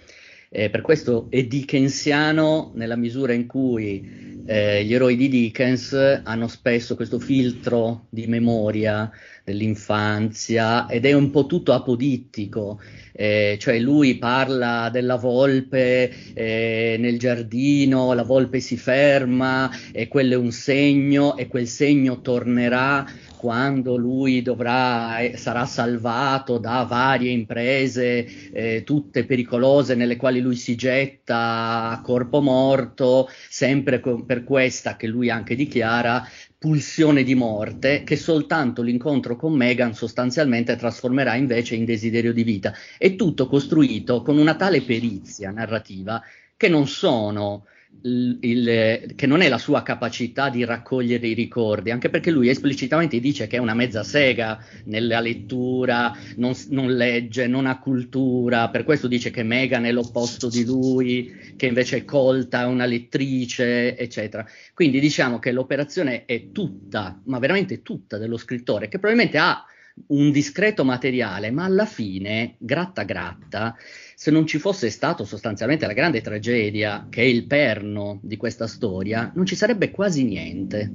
Per 0.49 0.81
questo 0.81 1.27
è 1.29 1.45
dickensiano 1.45 2.73
nella 2.75 2.97
misura 2.97 3.33
in 3.33 3.47
cui 3.47 4.29
eh, 4.51 4.83
gli 4.83 4.95
eroi 4.95 5.15
di 5.15 5.29
Dickens 5.29 6.23
hanno 6.25 6.49
spesso 6.49 6.97
questo 6.97 7.19
filtro 7.19 8.07
di 8.09 8.27
memoria 8.27 9.11
dell'infanzia 9.45 10.87
ed 10.87 11.05
è 11.05 11.13
un 11.13 11.31
po' 11.31 11.45
tutto 11.45 11.75
apodittico, 11.75 12.81
eh, 13.13 13.59
cioè 13.61 13.79
lui 13.79 14.17
parla 14.17 14.89
della 14.91 15.17
volpe 15.17 16.11
eh, 16.33 16.97
nel 16.99 17.19
giardino, 17.19 18.15
la 18.15 18.23
volpe 18.23 18.61
si 18.61 18.79
ferma 18.79 19.71
e 19.93 20.09
quello 20.09 20.33
è 20.33 20.39
un 20.39 20.51
segno 20.51 21.37
e 21.37 21.47
quel 21.47 21.67
segno 21.67 22.23
tornerà 22.23 23.07
quando 23.39 23.97
lui 23.97 24.43
dovrà, 24.43 25.21
eh, 25.21 25.37
sarà 25.37 25.65
salvato 25.65 26.59
da 26.59 26.83
varie 26.83 27.31
imprese, 27.31 28.51
eh, 28.53 28.83
tutte 28.85 29.25
pericolose, 29.25 29.95
nelle 29.95 30.17
quali 30.17 30.41
lui 30.41 30.57
si 30.57 30.75
getta 30.75 31.91
a 31.91 32.01
corpo 32.03 32.41
morto, 32.41 33.29
sempre 33.49 34.01
co- 34.01 34.25
per 34.25 34.43
questa 34.43 34.97
che 34.97 35.07
lui 35.07 35.31
anche 35.31 35.55
dichiara 35.55 36.27
pulsione 36.59 37.23
di 37.23 37.37
morte 37.37 38.03
che 38.03 38.17
soltanto 38.17 38.83
l'incontro 38.83 39.37
con 39.37 39.53
Megan 39.53 39.95
sostanzialmente 39.95 40.75
trasformerà 40.75 41.37
invece 41.37 41.77
in 41.77 41.85
desiderio 41.85 42.33
di 42.33 42.43
vita. 42.43 42.75
È 42.99 43.15
tutto 43.15 43.47
costruito 43.47 44.23
con 44.23 44.37
una 44.37 44.57
tale 44.57 44.83
perizia 44.83 45.53
narrativa 45.53 46.21
che 46.57 46.69
non 46.69 46.89
sono 46.89 47.67
il, 48.03 48.39
il, 48.41 49.15
che 49.17 49.27
non 49.27 49.41
è 49.41 49.49
la 49.49 49.59
sua 49.59 49.83
capacità 49.83 50.51
di 50.51 50.65
raccogliere 50.65 51.27
i 51.27 51.35
ricordi, 51.35 51.91
anche 51.91 52.11
perché 52.11 52.31
lui 52.31 52.49
esplicitamente 52.49 53.19
dice 53.19 53.47
che 53.47 53.57
è 53.57 53.61
una 53.61 53.75
mezza 53.75 54.03
sega 54.03 54.63
nella 54.85 55.21
lettura, 55.21 56.17
non, 56.37 56.55
non, 56.69 56.95
legge, 56.95 57.47
non 57.47 57.67
ha 57.67 57.79
cultura, 57.79 58.69
per 58.69 58.85
questo 58.85 59.09
dice 59.09 59.31
che 59.31 59.43
Megan 59.43 59.85
è 59.85 59.93
l'opposto 59.93 60.49
di 60.49 60.65
lui, 60.65 61.35
che 61.57 61.67
invece 61.67 61.99
è 61.99 62.05
colta, 62.05 62.63
è 62.63 62.67
una 62.67 62.87
lettrice, 62.87 63.97
eccetera. 63.97 64.47
Quindi 64.75 65.01
diciamo 65.01 65.39
che 65.39 65.53
l'operazione 65.53 66.25
è 66.25 66.53
tutta, 66.53 67.21
ma 67.25 67.39
veramente 67.39 67.83
tutta 67.83 68.19
dello 68.19 68.37
scrittore, 68.37 68.89
che 68.89 68.99
probabilmente 68.99 69.39
ha 69.39 69.65
un 70.09 70.31
discreto 70.31 70.85
materiale, 70.85 71.51
ma 71.51 71.65
alla 71.65 71.87
fine, 71.87 72.55
gratta 72.59 73.03
gratta, 73.03 73.77
se 74.15 74.31
non 74.31 74.47
ci 74.47 74.59
fosse 74.59 74.91
stato 74.91 75.25
sostanzialmente 75.25 75.87
la 75.87 75.93
grande 75.93 76.21
tragedia 76.21 77.07
che 77.09 77.23
è 77.23 77.25
il 77.25 77.47
perno 77.47 78.19
di 78.23 78.37
questa 78.37 78.67
storia, 78.67 79.31
non 79.35 79.47
ci 79.47 79.55
sarebbe 79.55 79.91
quasi 79.91 80.25
niente. 80.25 80.91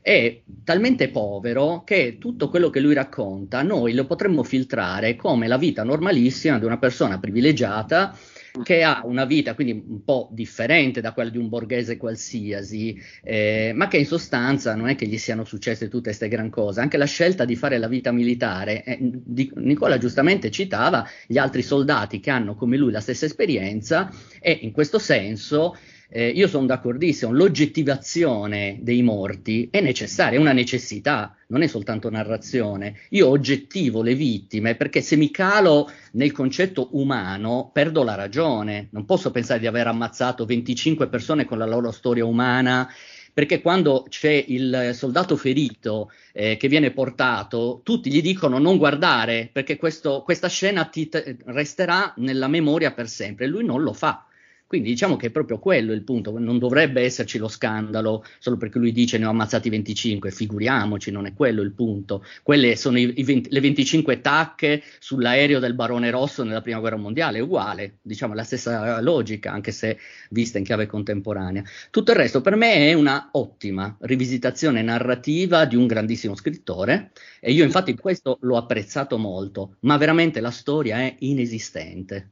È 0.00 0.40
talmente 0.64 1.08
povero 1.08 1.82
che 1.84 2.16
tutto 2.18 2.48
quello 2.48 2.70
che 2.70 2.80
lui 2.80 2.94
racconta 2.94 3.62
noi 3.62 3.94
lo 3.94 4.06
potremmo 4.06 4.42
filtrare 4.42 5.16
come 5.16 5.46
la 5.46 5.58
vita 5.58 5.84
normalissima 5.84 6.58
di 6.58 6.64
una 6.64 6.78
persona 6.78 7.18
privilegiata 7.18 8.16
che 8.62 8.84
ha 8.84 9.02
una 9.04 9.24
vita 9.24 9.54
quindi 9.54 9.82
un 9.86 10.04
po' 10.04 10.28
differente 10.30 11.00
da 11.00 11.12
quella 11.12 11.30
di 11.30 11.38
un 11.38 11.48
borghese 11.48 11.96
qualsiasi, 11.96 12.96
eh, 13.22 13.72
ma 13.74 13.88
che 13.88 13.96
in 13.96 14.06
sostanza 14.06 14.74
non 14.76 14.88
è 14.88 14.94
che 14.94 15.06
gli 15.06 15.18
siano 15.18 15.44
successe 15.44 15.88
tutte 15.88 16.04
queste 16.04 16.28
gran 16.28 16.50
cose, 16.50 16.80
anche 16.80 16.96
la 16.96 17.04
scelta 17.04 17.44
di 17.44 17.56
fare 17.56 17.78
la 17.78 17.88
vita 17.88 18.12
militare, 18.12 18.84
eh, 18.84 18.98
di, 19.00 19.50
Nicola 19.56 19.98
giustamente 19.98 20.50
citava 20.52 21.08
gli 21.26 21.38
altri 21.38 21.62
soldati 21.62 22.20
che 22.20 22.30
hanno 22.30 22.54
come 22.54 22.76
lui 22.76 22.92
la 22.92 23.00
stessa 23.00 23.24
esperienza 23.24 24.12
e 24.40 24.52
in 24.62 24.70
questo 24.70 25.00
senso 25.00 25.76
eh, 26.16 26.28
io 26.28 26.46
sono 26.46 26.66
d'accordissimo, 26.66 27.32
l'oggettivazione 27.32 28.78
dei 28.82 29.02
morti 29.02 29.66
è 29.68 29.80
necessaria, 29.80 30.38
è 30.38 30.40
una 30.40 30.52
necessità, 30.52 31.34
non 31.48 31.62
è 31.62 31.66
soltanto 31.66 32.08
narrazione. 32.08 33.00
Io 33.10 33.26
oggettivo 33.26 34.00
le 34.00 34.14
vittime 34.14 34.76
perché 34.76 35.00
se 35.00 35.16
mi 35.16 35.32
calo 35.32 35.90
nel 36.12 36.30
concetto 36.30 36.90
umano 36.92 37.68
perdo 37.72 38.04
la 38.04 38.14
ragione, 38.14 38.90
non 38.92 39.04
posso 39.06 39.32
pensare 39.32 39.58
di 39.58 39.66
aver 39.66 39.88
ammazzato 39.88 40.44
25 40.44 41.08
persone 41.08 41.44
con 41.44 41.58
la 41.58 41.66
loro 41.66 41.90
storia 41.90 42.24
umana 42.24 42.88
perché 43.32 43.60
quando 43.60 44.06
c'è 44.08 44.44
il 44.46 44.90
soldato 44.92 45.36
ferito 45.36 46.12
eh, 46.32 46.56
che 46.56 46.68
viene 46.68 46.92
portato, 46.92 47.80
tutti 47.82 48.08
gli 48.08 48.22
dicono 48.22 48.58
non 48.58 48.76
guardare, 48.76 49.50
perché 49.52 49.76
questo, 49.76 50.22
questa 50.22 50.46
scena 50.48 50.84
ti 50.84 51.08
t- 51.08 51.38
resterà 51.46 52.14
nella 52.18 52.46
memoria 52.46 52.92
per 52.92 53.08
sempre, 53.08 53.46
e 53.46 53.48
lui 53.48 53.64
non 53.64 53.82
lo 53.82 53.92
fa. 53.92 54.24
Quindi 54.66 54.88
diciamo 54.88 55.16
che 55.16 55.26
è 55.26 55.30
proprio 55.30 55.58
quello 55.58 55.92
il 55.92 56.02
punto, 56.02 56.36
non 56.38 56.58
dovrebbe 56.58 57.02
esserci 57.02 57.38
lo 57.38 57.48
scandalo 57.48 58.24
solo 58.38 58.56
perché 58.56 58.78
lui 58.78 58.92
dice 58.92 59.18
ne 59.18 59.26
ho 59.26 59.30
ammazzati 59.30 59.68
25, 59.68 60.30
figuriamoci, 60.30 61.10
non 61.10 61.26
è 61.26 61.34
quello 61.34 61.62
il 61.62 61.72
punto. 61.72 62.24
Quelle 62.42 62.74
sono 62.74 62.98
i, 62.98 63.12
i 63.16 63.22
20, 63.22 63.50
le 63.50 63.60
25 63.60 64.20
tacche 64.20 64.82
sull'aereo 64.98 65.58
del 65.58 65.74
Barone 65.74 66.10
Rosso 66.10 66.42
nella 66.44 66.62
Prima 66.62 66.80
Guerra 66.80 66.96
Mondiale, 66.96 67.38
è 67.38 67.42
uguale, 67.42 67.98
diciamo 68.02 68.32
la 68.34 68.42
stessa 68.42 69.00
logica, 69.00 69.52
anche 69.52 69.70
se 69.70 69.98
vista 70.30 70.58
in 70.58 70.64
chiave 70.64 70.86
contemporanea. 70.86 71.62
Tutto 71.90 72.10
il 72.12 72.16
resto 72.16 72.40
per 72.40 72.56
me 72.56 72.74
è 72.74 72.94
una 72.94 73.28
ottima 73.32 73.94
rivisitazione 74.00 74.82
narrativa 74.82 75.66
di 75.66 75.76
un 75.76 75.86
grandissimo 75.86 76.34
scrittore 76.34 77.12
e 77.40 77.52
io 77.52 77.64
infatti 77.64 77.94
questo 77.94 78.38
l'ho 78.40 78.56
apprezzato 78.56 79.18
molto, 79.18 79.76
ma 79.80 79.96
veramente 79.98 80.40
la 80.40 80.50
storia 80.50 80.98
è 80.98 81.14
inesistente. 81.20 82.30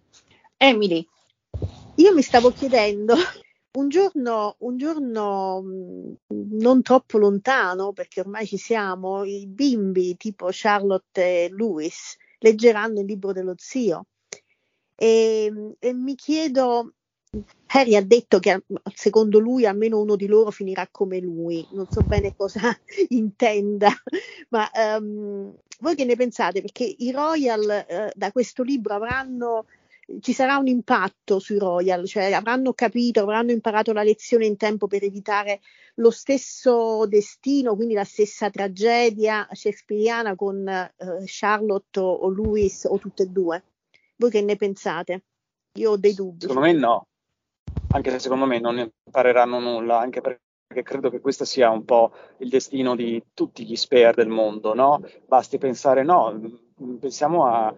Emily, 0.57 1.07
io 1.96 2.14
mi 2.14 2.22
stavo 2.22 2.50
chiedendo, 2.50 3.14
un 3.72 3.88
giorno, 3.88 4.57
un 4.61 4.76
giorno 4.76 5.62
mm, 5.62 6.12
non 6.59 6.83
troppo 6.83 7.18
lontano, 7.18 7.92
perché 7.92 8.20
ormai 8.20 8.46
ci 8.46 8.57
siamo, 8.57 9.24
i 9.24 9.46
bimbi 9.46 10.16
tipo 10.16 10.48
Charlotte 10.50 11.22
e 11.22 11.48
Lewis 11.52 12.16
leggeranno 12.38 13.00
il 13.00 13.07
libro 13.07 13.33
dello 13.33 13.55
zio. 13.57 14.07
E, 14.94 15.74
e 15.78 15.92
mi 15.92 16.14
chiedo, 16.14 16.92
Harry 17.68 17.96
ha 17.96 18.05
detto 18.05 18.38
che 18.38 18.62
secondo 18.94 19.38
lui 19.38 19.64
almeno 19.64 20.00
uno 20.00 20.16
di 20.16 20.26
loro 20.26 20.50
finirà 20.50 20.87
come 20.90 21.18
lui, 21.18 21.66
non 21.72 21.87
so 21.90 22.02
bene 22.02 22.37
cosa 22.37 22.61
intenda, 23.09 23.90
ma 24.50 24.70
um, 24.98 25.55
voi 25.81 25.94
che 25.94 26.05
ne 26.05 26.16
pensate? 26.16 26.61
Perché 26.61 26.85
i 26.85 27.11
Royal 27.11 27.87
uh, 27.88 28.11
da 28.14 28.31
questo 28.33 28.62
libro 28.62 28.94
avranno 28.94 29.66
ci 30.20 30.33
sarà 30.33 30.57
un 30.57 30.66
impatto 30.66 31.38
sui 31.38 31.59
royal, 31.59 32.07
cioè 32.07 32.33
avranno 32.33 32.72
capito, 32.72 33.22
avranno 33.22 33.51
imparato 33.51 33.92
la 33.92 34.03
lezione 34.03 34.46
in 34.46 34.57
tempo 34.57 34.87
per 34.87 35.03
evitare 35.05 35.61
lo 35.96 36.11
stesso 36.11 37.07
destino, 37.07 37.75
quindi 37.75 37.94
la 37.94 38.05
stessa 38.05 38.51
tragedia 38.51 39.46
shakespeariana 39.51 40.35
con 40.35 40.66
eh, 40.66 40.92
Charlotte 41.25 42.01
o 42.01 42.29
Louis 42.29 42.85
o 42.85 42.98
tutte 42.98 43.25
e 43.25 43.27
due. 43.27 43.62
Voi 44.16 44.31
che 44.31 44.42
ne 44.42 44.57
pensate? 44.57 45.25
Io 45.79 45.92
ho 45.92 45.96
dei 45.96 46.14
dubbi. 46.14 46.40
Secondo 46.40 46.62
me 46.62 46.72
no, 46.72 47.07
anche 47.92 48.11
se 48.11 48.18
secondo 48.18 48.46
me 48.46 48.59
non 48.61 48.79
impareranno 49.05 49.59
nulla, 49.59 49.98
anche 49.98 50.20
perché 50.20 50.83
credo 50.83 51.11
che 51.11 51.20
questo 51.20 51.44
sia 51.44 51.70
un 51.70 51.85
po' 51.85 52.12
il 52.38 52.48
destino 52.48 52.94
di 52.94 53.22
tutti 53.35 53.64
gli 53.64 53.77
spear 53.77 54.14
del 54.14 54.29
mondo, 54.29 54.75
no? 54.75 55.03
Basti 55.27 55.59
pensare, 55.59 56.03
no, 56.03 56.61
pensiamo 56.98 57.46
a, 57.46 57.75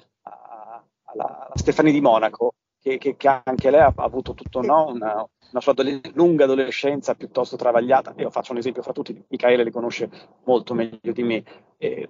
la, 1.15 1.47
la 1.49 1.57
Stefani 1.57 1.93
di 1.93 2.01
Monaco, 2.01 2.55
che, 2.81 2.99
che, 2.99 3.17
che, 3.17 3.29
anche 3.45 3.71
lei 3.71 3.81
ha, 3.81 3.93
avuto 3.97 4.35
tutto 4.35 4.61
no? 4.61 4.87
una, 4.89 5.15
una, 5.51 5.61
sua 5.61 5.73
adole- 5.73 6.01
lunga 6.15 6.45
adolescenza 6.45 7.15
piuttosto 7.15 7.57
travagliata. 7.57 8.15
Io 8.19 8.31
faccio 8.31 8.53
un 8.53 8.59
esempio 8.59 8.83
fra 8.83 8.93
tutti, 8.93 9.25
Michaele 9.29 9.65
li 9.65 9.71
conosce 9.71 10.11
molto 10.45 10.75
meglio 10.75 11.13
di 11.13 11.23
me. 11.23 11.45
E, 11.79 12.09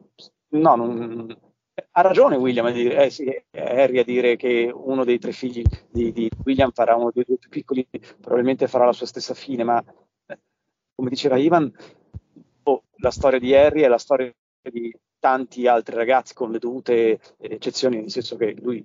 no, 0.49 0.75
non, 0.75 1.37
ha 1.91 2.01
ragione 2.03 2.37
William 2.37 2.67
a 2.67 2.71
dire, 2.71 3.05
eh 3.05 3.11
sì, 3.11 3.27
Harry 3.53 3.99
a 3.99 4.05
dire 4.05 4.37
che 4.37 4.71
uno 4.73 5.05
dei 5.05 5.19
tre 5.19 5.33
figli 5.33 5.63
di, 5.91 6.13
di, 6.13 6.31
William 6.45 6.71
farà 6.71 6.95
uno 6.95 7.11
dei 7.13 7.25
due 7.27 7.39
più 7.39 7.51
piccoli, 7.51 7.87
probabilmente 8.21 8.69
farà 8.69 8.85
la 8.85 8.93
sua 8.93 9.07
stessa 9.07 9.35
fine, 9.35 9.65
ma 9.65 9.83
eh, 10.27 10.39
come 10.95 11.11
diceva 11.11 11.37
Ivan, 11.37 11.73
oh, 12.65 12.83
la 12.97 13.11
storia 13.11 13.39
di 13.39 13.55
Harry 13.55 13.83
è 13.83 13.89
la 13.89 13.99
storia 13.99 14.33
di 14.63 14.95
tanti 15.25 15.67
altri 15.67 15.97
ragazzi 15.97 16.35
con 16.35 16.51
le 16.51 16.59
dovute 16.59 17.19
eccezioni, 17.39 17.97
nel 17.97 18.11
senso 18.11 18.37
che 18.37 18.55
lui 18.61 18.85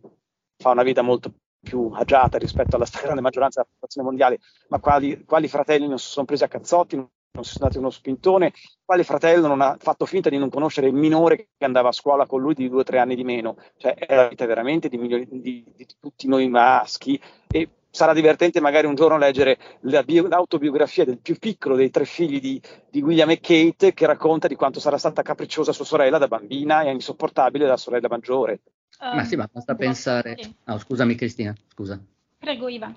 fa 0.55 0.69
una 0.69 0.83
vita 0.83 1.01
molto 1.01 1.33
più 1.59 1.91
agiata 1.93 2.37
rispetto 2.37 2.77
alla 2.77 2.85
stragrande 2.85 3.19
maggioranza 3.19 3.59
della 3.59 3.73
popolazione 3.73 4.07
mondiale, 4.07 4.39
ma 4.69 4.79
quali, 4.79 5.25
quali 5.25 5.49
fratelli 5.49 5.89
non 5.89 5.99
si 5.99 6.07
sono 6.07 6.25
presi 6.25 6.45
a 6.45 6.47
cazzotti, 6.47 6.95
non 6.95 7.43
si 7.43 7.51
sono 7.51 7.65
dati 7.65 7.77
uno 7.77 7.89
spintone, 7.89 8.53
quale 8.85 9.03
fratello 9.03 9.47
non 9.47 9.59
ha 9.59 9.75
fatto 9.77 10.05
finta 10.05 10.29
di 10.29 10.37
non 10.37 10.49
conoscere 10.49 10.87
il 10.87 10.93
minore 10.93 11.49
che 11.57 11.65
andava 11.65 11.89
a 11.89 11.91
scuola 11.91 12.25
con 12.25 12.39
lui 12.39 12.53
di 12.53 12.69
due 12.69 12.79
o 12.79 12.83
tre 12.83 12.99
anni 12.99 13.15
di 13.15 13.25
meno, 13.25 13.57
cioè 13.75 13.95
è 13.95 14.15
la 14.15 14.29
vita 14.29 14.45
veramente 14.45 14.87
di, 14.87 14.97
milioni, 14.97 15.27
di, 15.29 15.65
di 15.75 15.87
tutti 15.99 16.25
noi 16.29 16.47
maschi 16.47 17.21
e 17.49 17.67
sarà 17.89 18.13
divertente 18.13 18.59
magari 18.59 18.87
un 18.87 18.95
giorno 18.95 19.17
leggere 19.17 19.57
la 19.81 20.03
bio, 20.03 20.27
l'autobiografia 20.27 21.05
del 21.05 21.19
più 21.19 21.37
piccolo 21.37 21.75
dei 21.75 21.89
tre 21.89 22.05
figli 22.05 22.39
di, 22.39 22.61
di, 22.89 23.01
William 23.01 23.29
e 23.29 23.39
Kate 23.39 23.93
che 23.93 24.05
racconta 24.05 24.47
di 24.47 24.55
quanto 24.55 24.79
sarà 24.79 24.97
stata 24.97 25.21
capricciosa 25.21 25.71
sua 25.71 25.85
sorella 25.85 26.17
da 26.17 26.27
bambina 26.27 26.81
e 26.81 26.91
insopportabile 26.91 27.65
da 27.65 27.77
sorella 27.77 28.07
maggiore. 28.09 28.61
Um, 28.99 29.15
ma 29.15 29.23
sì, 29.23 29.35
ma 29.35 29.49
basta 29.51 29.75
pensare... 29.75 30.35
Sì. 30.39 30.53
Oh, 30.67 30.77
scusami 30.77 31.15
Cristina, 31.15 31.55
scusa. 31.73 31.99
Prego 32.37 32.67
Ivan. 32.67 32.95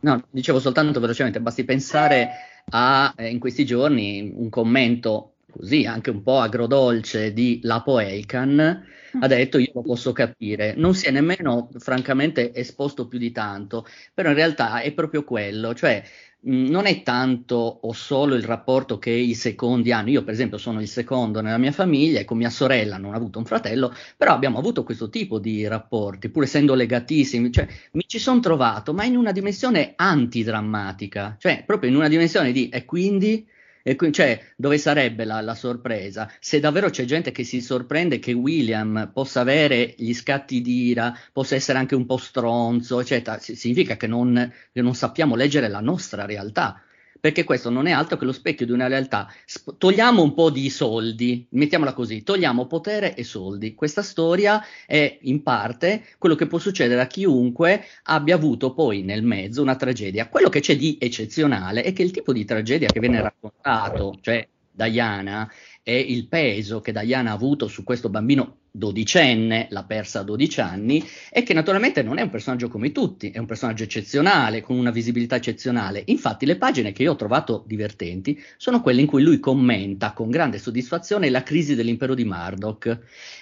No, 0.00 0.22
dicevo 0.30 0.60
soltanto 0.60 1.00
velocemente, 1.00 1.40
basti 1.40 1.64
pensare 1.64 2.30
a, 2.70 3.14
eh, 3.16 3.30
in 3.30 3.38
questi 3.38 3.64
giorni, 3.64 4.32
un 4.34 4.48
commento 4.50 5.33
così, 5.56 5.86
anche 5.86 6.10
un 6.10 6.22
po' 6.22 6.38
agrodolce 6.38 7.32
di 7.32 7.60
Lapo 7.62 7.98
Elkan, 8.00 8.84
ha 9.20 9.26
detto 9.26 9.58
io 9.58 9.70
lo 9.74 9.82
posso 9.82 10.12
capire, 10.12 10.74
non 10.76 10.94
si 10.94 11.06
è 11.06 11.10
nemmeno 11.10 11.68
francamente 11.78 12.52
esposto 12.54 13.06
più 13.06 13.18
di 13.18 13.30
tanto, 13.30 13.86
però 14.12 14.30
in 14.30 14.34
realtà 14.34 14.80
è 14.80 14.92
proprio 14.92 15.22
quello, 15.24 15.72
cioè 15.74 16.02
mh, 16.40 16.66
non 16.66 16.86
è 16.86 17.02
tanto 17.02 17.54
o 17.54 17.92
solo 17.92 18.34
il 18.34 18.42
rapporto 18.42 18.98
che 18.98 19.10
i 19.10 19.34
secondi 19.34 19.92
hanno, 19.92 20.10
io 20.10 20.24
per 20.24 20.34
esempio 20.34 20.58
sono 20.58 20.80
il 20.80 20.88
secondo 20.88 21.40
nella 21.40 21.58
mia 21.58 21.72
famiglia 21.72 22.20
e 22.20 22.24
con 22.24 22.38
mia 22.38 22.50
sorella 22.50 22.96
non 22.98 23.12
ho 23.12 23.16
avuto 23.16 23.38
un 23.38 23.44
fratello, 23.44 23.92
però 24.16 24.32
abbiamo 24.32 24.58
avuto 24.58 24.82
questo 24.84 25.08
tipo 25.08 25.38
di 25.38 25.66
rapporti, 25.66 26.28
pur 26.28 26.42
essendo 26.42 26.74
legatissimi, 26.74 27.52
cioè 27.52 27.66
mi 27.92 28.04
ci 28.06 28.18
sono 28.18 28.40
trovato, 28.40 28.92
ma 28.92 29.04
in 29.04 29.16
una 29.16 29.32
dimensione 29.32 29.92
antidrammatica, 29.96 31.36
cioè 31.38 31.62
proprio 31.64 31.90
in 31.90 31.96
una 31.96 32.08
dimensione 32.08 32.52
di 32.52 32.68
e 32.68 32.84
quindi 32.84 33.46
e 33.86 33.96
quindi, 33.96 34.16
cioè, 34.16 34.40
dove 34.56 34.78
sarebbe 34.78 35.26
la, 35.26 35.42
la, 35.42 35.54
sorpresa? 35.54 36.32
Se 36.40 36.58
davvero 36.58 36.88
c'è 36.88 37.04
gente 37.04 37.32
che 37.32 37.44
si 37.44 37.60
sorprende 37.60 38.18
che 38.18 38.32
William 38.32 39.10
possa 39.12 39.40
avere 39.40 39.94
gli 39.98 40.14
scatti 40.14 40.62
di 40.62 40.86
ira, 40.86 41.14
possa 41.34 41.54
essere 41.54 41.76
anche 41.76 41.94
un 41.94 42.06
po' 42.06 42.16
stronzo, 42.16 42.98
eccetera, 43.00 43.38
significa 43.38 43.98
che 43.98 44.06
non, 44.06 44.50
che 44.72 44.80
non 44.80 44.94
sappiamo 44.94 45.36
leggere 45.36 45.68
la 45.68 45.80
nostra 45.80 46.24
realtà 46.24 46.82
perché 47.24 47.44
questo 47.44 47.70
non 47.70 47.86
è 47.86 47.90
altro 47.90 48.18
che 48.18 48.26
lo 48.26 48.32
specchio 48.32 48.66
di 48.66 48.72
una 48.72 48.86
realtà. 48.86 49.32
Sp- 49.46 49.78
togliamo 49.78 50.22
un 50.22 50.34
po' 50.34 50.50
di 50.50 50.68
soldi, 50.68 51.46
mettiamola 51.52 51.94
così, 51.94 52.22
togliamo 52.22 52.66
potere 52.66 53.14
e 53.14 53.24
soldi. 53.24 53.74
Questa 53.74 54.02
storia 54.02 54.62
è 54.84 55.20
in 55.22 55.42
parte 55.42 56.04
quello 56.18 56.34
che 56.34 56.46
può 56.46 56.58
succedere 56.58 57.00
a 57.00 57.06
chiunque 57.06 57.82
abbia 58.02 58.34
avuto 58.34 58.74
poi 58.74 59.00
nel 59.04 59.22
mezzo 59.22 59.62
una 59.62 59.74
tragedia. 59.74 60.28
Quello 60.28 60.50
che 60.50 60.60
c'è 60.60 60.76
di 60.76 60.98
eccezionale 61.00 61.82
è 61.82 61.94
che 61.94 62.02
il 62.02 62.10
tipo 62.10 62.30
di 62.34 62.44
tragedia 62.44 62.90
che 62.90 63.00
viene 63.00 63.22
raccontato, 63.22 64.18
cioè 64.20 64.46
Diana, 64.70 65.50
e 65.82 65.98
il 65.98 66.28
peso 66.28 66.82
che 66.82 66.92
Diana 66.92 67.30
ha 67.30 67.34
avuto 67.34 67.68
su 67.68 67.84
questo 67.84 68.10
bambino 68.10 68.63
dodicenne, 68.76 69.68
l'ha 69.70 69.84
persa 69.84 70.20
a 70.20 70.22
12 70.24 70.60
anni 70.60 71.06
e 71.30 71.44
che 71.44 71.54
naturalmente 71.54 72.02
non 72.02 72.18
è 72.18 72.22
un 72.22 72.30
personaggio 72.30 72.66
come 72.66 72.90
tutti, 72.90 73.30
è 73.30 73.38
un 73.38 73.46
personaggio 73.46 73.84
eccezionale, 73.84 74.62
con 74.62 74.76
una 74.76 74.90
visibilità 74.90 75.36
eccezionale. 75.36 76.02
Infatti 76.06 76.44
le 76.44 76.56
pagine 76.56 76.90
che 76.90 77.04
io 77.04 77.12
ho 77.12 77.16
trovato 77.16 77.62
divertenti 77.68 78.42
sono 78.56 78.80
quelle 78.80 79.00
in 79.00 79.06
cui 79.06 79.22
lui 79.22 79.38
commenta 79.38 80.12
con 80.12 80.28
grande 80.28 80.58
soddisfazione 80.58 81.30
la 81.30 81.44
crisi 81.44 81.76
dell'impero 81.76 82.14
di 82.14 82.24
Murdoch 82.24 82.98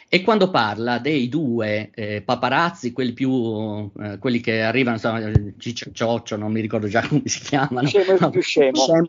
e 0.07 0.21
quando 0.21 0.51
parla 0.51 0.99
dei 0.99 1.31
due 1.31 1.91
eh, 1.95 2.21
paparazzi, 2.21 2.93
quelli 2.93 3.15
più, 3.15 3.91
eh, 3.99 4.19
quelli 4.19 4.41
che 4.41 4.61
arrivano, 4.61 4.97
insomma, 4.97 5.33
Ciccio, 5.57 6.37
non 6.37 6.53
mi 6.53 6.61
ricordo 6.61 6.89
già 6.89 7.01
come 7.09 7.23
si 7.25 7.41
chiamano. 7.41 7.87
Scemo 7.87 8.19
no, 8.21 8.29
più 8.29 8.43
scemo. 8.43 8.83
Scemo, 8.83 9.09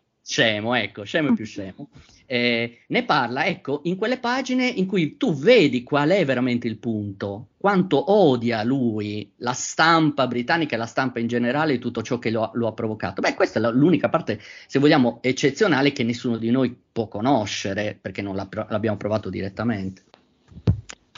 ecco, 0.76 1.04
scemo 1.04 1.34
più 1.34 1.46
scemo. 1.46 1.90
Eh, 2.26 2.80
ne 2.88 3.04
parla, 3.04 3.46
ecco, 3.46 3.82
in 3.84 3.98
quelle 3.98 4.18
pagine 4.18 4.66
in 4.66 4.88
cui 4.88 5.18
tu 5.18 5.36
vedi 5.36 5.84
qual 5.84 6.10
è 6.10 6.24
veramente 6.26 6.68
il 6.68 6.78
punto, 6.78 7.50
quanto 7.58 8.12
odia 8.12 8.64
lui 8.64 9.32
la 9.38 9.52
stampa 9.52 10.26
britannica 10.26 10.76
e 10.76 10.78
la 10.78 10.86
stampa 10.86 11.20
in 11.20 11.28
generale 11.28 11.74
e 11.74 11.80
tutto 11.80 12.02
ciò 12.02 12.18
che 12.20 12.32
lo, 12.32 12.52
lo 12.54 12.68
ha 12.68 12.74
provocato. 12.74 13.22
Beh, 13.22 13.36
questa 13.36 13.60
è 13.60 13.72
l'unica 13.72 14.10
parte, 14.10 14.40
se 14.66 14.80
vogliamo, 14.80 15.20
eccezionale 15.22 15.92
che 15.92 16.04
nessuno 16.04 16.38
di 16.38 16.50
noi 16.50 16.76
può 16.92 17.08
conoscere 17.08 17.98
perché 18.00 18.22
non 18.22 18.36
l'abbiamo 18.36 18.98
provato 18.98 19.30
direttamente 19.30 20.04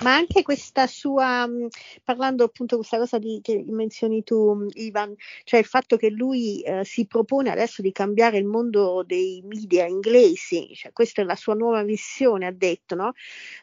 ma 0.05 0.13
anche 0.13 0.43
questa 0.43 0.85
sua, 0.85 1.47
mm, 1.47 1.65
parlando 2.03 2.43
appunto 2.43 2.75
di 2.75 2.81
questa 2.81 2.99
cosa 2.99 3.17
di, 3.17 3.39
che 3.41 3.65
menzioni 3.67 4.23
tu, 4.23 4.53
mm, 4.53 4.67
Ivan, 4.73 5.15
cioè 5.43 5.59
il 5.59 5.65
fatto 5.65 5.97
che 5.97 6.11
lui 6.11 6.61
eh, 6.61 6.85
si 6.85 7.07
propone 7.07 7.49
adesso 7.49 7.81
di 7.81 7.91
cambiare 7.91 8.37
il 8.37 8.45
mondo 8.45 9.01
dei 9.03 9.41
media 9.43 9.87
inglesi, 9.87 10.69
cioè 10.75 10.91
questa 10.93 11.23
è 11.23 11.25
la 11.25 11.35
sua 11.35 11.55
nuova 11.55 11.81
missione, 11.81 12.45
ha 12.45 12.51
detto, 12.51 12.93
no? 12.93 13.13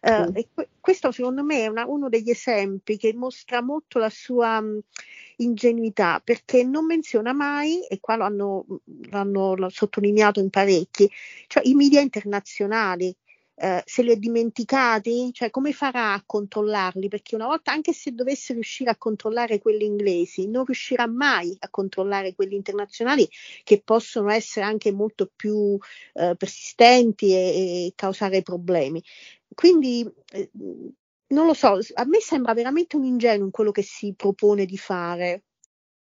Eh, 0.00 0.30
mm. 0.30 0.36
e 0.36 0.48
questo 0.80 1.12
secondo 1.12 1.44
me 1.44 1.60
è 1.60 1.66
una, 1.68 1.86
uno 1.86 2.08
degli 2.08 2.30
esempi 2.30 2.96
che 2.96 3.14
mostra 3.14 3.62
molto 3.62 4.00
la 4.00 4.10
sua 4.10 4.60
mh, 4.60 4.80
ingenuità, 5.36 6.20
perché 6.24 6.64
non 6.64 6.86
menziona 6.86 7.32
mai, 7.32 7.86
e 7.86 8.00
qua 8.00 8.16
lo 8.16 8.24
hanno, 8.24 8.66
l'hanno 9.10 9.68
sottolineato 9.68 10.40
in 10.40 10.50
parecchi, 10.50 11.08
cioè 11.46 11.62
i 11.66 11.74
media 11.74 12.00
internazionali 12.00 13.14
eh, 13.62 13.80
se 13.86 14.02
li 14.02 14.10
è 14.10 14.16
dimenticati? 14.16 15.32
Cioè, 15.32 15.50
come 15.50 15.72
farà 15.72 16.14
a 16.14 16.22
controllarli? 16.26 17.06
Perché 17.06 17.36
una 17.36 17.46
volta, 17.46 17.70
anche 17.70 17.92
se 17.92 18.10
dovesse 18.12 18.54
riuscire 18.54 18.90
a 18.90 18.96
controllare 18.96 19.60
quelli 19.60 19.84
inglesi, 19.84 20.48
non 20.48 20.64
riuscirà 20.64 21.06
mai 21.06 21.56
a 21.60 21.68
controllare 21.70 22.34
quelli 22.34 22.56
internazionali 22.56 23.28
che 23.62 23.80
possono 23.84 24.30
essere 24.30 24.66
anche 24.66 24.90
molto 24.90 25.30
più 25.34 25.78
eh, 26.14 26.34
persistenti 26.36 27.32
e, 27.32 27.36
e, 27.86 27.92
causare 27.94 28.42
problemi. 28.42 29.00
Quindi, 29.54 30.12
eh, 30.32 30.50
non 31.28 31.46
lo 31.46 31.54
so, 31.54 31.78
a 31.94 32.04
me 32.04 32.18
sembra 32.18 32.54
veramente 32.54 32.96
un 32.96 33.04
ingenuo 33.04 33.44
in 33.44 33.52
quello 33.52 33.70
che 33.70 33.82
si 33.82 34.12
propone 34.16 34.64
di 34.64 34.76
fare. 34.76 35.44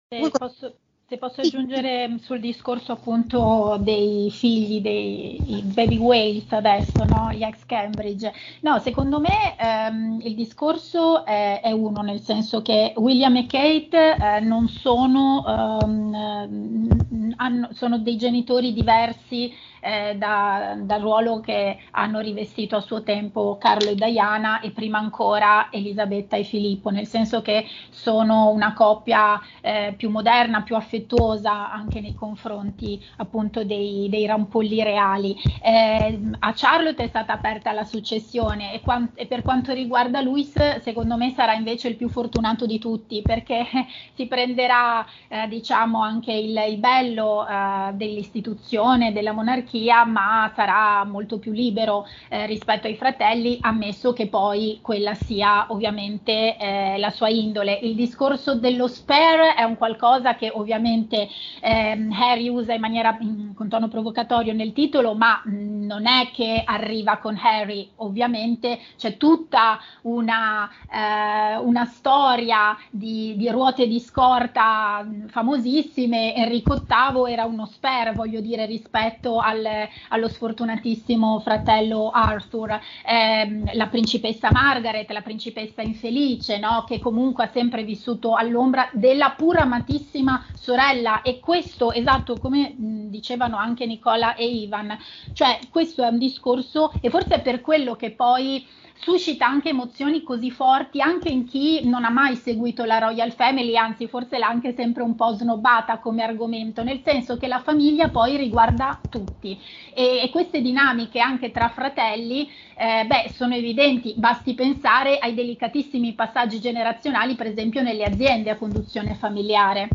Eh, 0.09 0.31
posso, 0.31 0.79
se 1.07 1.19
posso 1.19 1.43
aggiungere 1.43 2.17
sul 2.23 2.41
discorso 2.41 2.93
appunto 2.93 3.77
dei 3.79 4.31
figli 4.31 4.81
dei 4.81 5.63
baby 5.65 5.99
whales 5.99 6.51
adesso, 6.51 7.05
no? 7.05 7.31
gli 7.31 7.43
ex 7.43 7.67
Cambridge, 7.67 8.33
no, 8.61 8.79
secondo 8.79 9.21
me 9.21 9.55
ehm, 9.59 10.21
il 10.23 10.35
discorso 10.35 11.27
è, 11.27 11.61
è, 11.61 11.73
uno, 11.73 12.01
nel 12.01 12.21
senso 12.21 12.63
che 12.63 12.95
William 12.97 13.37
e 13.37 13.47
Kate 13.47 14.17
eh, 14.17 14.41
non 14.41 14.67
sono, 14.69 15.45
ehm, 15.47 17.35
hanno, 17.37 17.69
sono 17.73 17.99
dei 17.99 18.17
genitori 18.17 18.73
diversi 18.73 19.53
eh, 19.85 20.17
da, 20.17 20.77
dal 20.79 21.01
ruolo 21.01 21.41
che 21.41 21.79
hanno 21.91 22.21
rivestito 22.21 22.77
a 22.77 22.81
suo 22.81 23.03
tempo 23.03 23.59
Carlo 23.59 23.91
e 23.91 23.95
Diana 23.95 24.61
e 24.61 24.71
prima 24.71 24.99
ancora 24.99 25.69
Elisabetta 25.71 26.37
e 26.37 26.45
Filippo, 26.45 26.89
nel 26.89 27.07
senso 27.07 27.43
che 27.43 27.67
sono 27.91 28.49
una 28.49 28.73
coppia 28.73 29.39
eh, 29.61 29.93
più 29.97 30.09
moderna, 30.09 30.63
più 30.63 30.75
affettuosa 30.75 31.71
anche 31.71 32.01
nei 32.01 32.15
confronti 32.15 33.03
appunto 33.19 33.63
dei, 33.65 34.09
dei 34.09 34.25
rampolli 34.27 34.83
reali. 34.83 35.37
Eh, 35.63 36.19
a 36.39 36.53
Charlotte 36.55 37.03
è 37.03 37.09
stata 37.09 37.35
aperta 37.35 37.73
la 37.73 37.85
successione 37.85 38.73
e, 38.73 38.81
quant- 38.81 39.13
e, 39.15 39.27
per 39.27 39.43
quanto 39.43 39.75
riguarda 39.75 40.23
Luis, 40.23 40.79
secondo 40.81 41.17
me 41.17 41.33
sarà 41.37 41.53
invece 41.53 41.89
il 41.89 41.97
più 41.97 42.09
fortunato 42.09 42.65
di 42.65 42.79
tutti 42.79 43.21
perché 43.21 43.67
si 44.15 44.27
prenderà 44.27 45.05
eh, 45.29 45.47
diciamo 45.49 46.03
anche 46.03 46.33
il, 46.33 46.57
il 46.69 46.79
bello 46.79 47.47
eh, 47.47 47.93
dell'istituzione, 47.93 49.13
della 49.13 49.33
monarchia 49.33 49.74
gerarchia, 49.75 50.05
ma 50.05 50.51
sarà 50.55 51.05
molto 51.05 51.39
più 51.39 51.53
libero 51.53 52.07
eh, 52.29 52.47
rispetto 52.47 52.87
ai 52.87 52.97
fratelli, 52.97 53.59
ammesso 53.61 54.13
che 54.13 54.29
poi 54.29 54.79
quella 54.81 55.15
sia 55.15 55.67
ovviamente 55.69 56.57
eh, 56.57 56.99
la 56.99 57.11
sua 57.11 57.29
indole. 57.29 57.79
Il 57.83 57.95
discorso 57.95 58.55
dello 58.55 58.87
spare 58.87 59.55
è 59.55 59.63
un 59.65 59.77
qualcosa 59.77 60.37
che 60.37 60.51
ovviamente 60.53 61.29
eh, 61.61 62.09
Harry 62.13 62.49
usa 62.49 62.75
in 62.75 62.81
maniera 62.81 63.17
in, 63.21 63.53
con 63.55 63.69
tono 63.69 63.89
provocatorio 63.89 64.53
nel 64.53 64.73
titolo, 64.73 65.15
ma 65.15 65.43
mh, 65.45 65.55
mm, 65.55 65.87
non 65.87 66.07
è 66.07 66.31
che 66.33 66.63
arriva 66.65 67.19
con 67.19 67.39
Harry, 67.43 67.91
ovviamente 67.97 68.79
c'è 68.97 69.17
tutta 69.17 69.79
una, 70.03 70.71
eh, 70.91 71.57
una 71.59 71.85
storia 71.87 72.77
di, 72.91 73.35
di 73.37 73.49
ruote 73.51 73.87
di 73.87 73.99
scorta 74.01 75.03
mm, 75.03 75.27
famosissime. 75.27 76.35
Enrico 76.35 76.75
VIII 76.75 77.33
era 77.33 77.45
uno 77.45 77.67
spare, 77.67 78.13
voglio 78.13 78.41
dire, 78.41 78.67
rispetto 78.67 79.39
al 79.39 79.64
allo 80.09 80.29
sfortunatissimo 80.29 81.41
fratello 81.41 82.11
Arthur, 82.11 82.79
ehm, 83.07 83.75
la 83.75 83.87
principessa 83.89 84.51
Margaret, 84.53 85.11
la 85.11 85.23
principessa 85.23 85.83
infelice, 85.83 86.59
no? 86.59 86.85
che 86.87 86.99
comunque 86.99 87.45
ha 87.45 87.51
sempre 87.53 87.85
vissuto 87.85 88.35
all'ombra 88.35 88.89
della 88.93 89.35
pur 89.37 89.59
amatissima 89.59 90.47
sorella. 90.55 91.23
E 91.23 91.41
questo 91.41 91.93
esatto 91.93 92.39
come 92.39 92.75
dicevano 92.77 93.57
anche 93.57 93.87
Nicola 93.87 94.35
e 94.35 94.47
Ivan, 94.47 94.97
cioè 95.33 95.59
questo 95.71 96.03
è 96.03 96.09
un 96.09 96.19
discorso 96.19 96.93
e 97.01 97.11
forse 97.11 97.37
è 97.37 97.41
per 97.43 97.61
quello 97.61 97.95
che 97.95 98.11
poi 98.11 98.67
suscita 99.05 99.47
anche 99.47 99.69
emozioni 99.69 100.23
così 100.23 100.51
forti 100.51 101.03
anche 101.03 101.29
in 101.29 101.45
chi 101.45 101.87
non 101.87 102.05
ha 102.05 102.11
mai 102.11 102.37
seguito 102.37 102.85
la 102.85 102.97
Royal 102.97 103.33
Family, 103.33 103.77
anzi 103.77 104.09
forse 104.09 104.39
l'ha 104.39 104.47
anche 104.47 104.73
sempre 104.73 105.03
un 105.03 105.15
po' 105.15 105.35
snobbata 105.35 105.99
come 105.99 106.23
argomento, 106.23 106.83
nel 106.83 107.03
senso 107.05 107.37
che 107.37 107.47
la 107.47 107.61
famiglia 107.61 108.09
poi 108.09 108.39
riguarda 108.39 108.99
tutti 109.11 109.61
e, 109.93 110.23
e 110.23 110.31
queste 110.31 110.63
dinamiche 110.63 111.21
anche 111.21 111.51
tra 111.51 111.69
fratelli 111.69 112.49
eh, 112.79 113.05
beh, 113.05 113.31
sono 113.35 113.55
evidenti, 113.55 114.15
basti 114.17 114.55
pensare 114.55 115.19
ai 115.19 115.35
delicatissimi 115.35 116.15
passaggi 116.15 116.59
generazionali 116.59 117.35
per 117.35 117.49
esempio 117.49 117.83
nelle 117.83 118.05
aziende 118.05 118.49
a 118.49 118.57
conduzione 118.57 119.15
familiare 119.17 119.89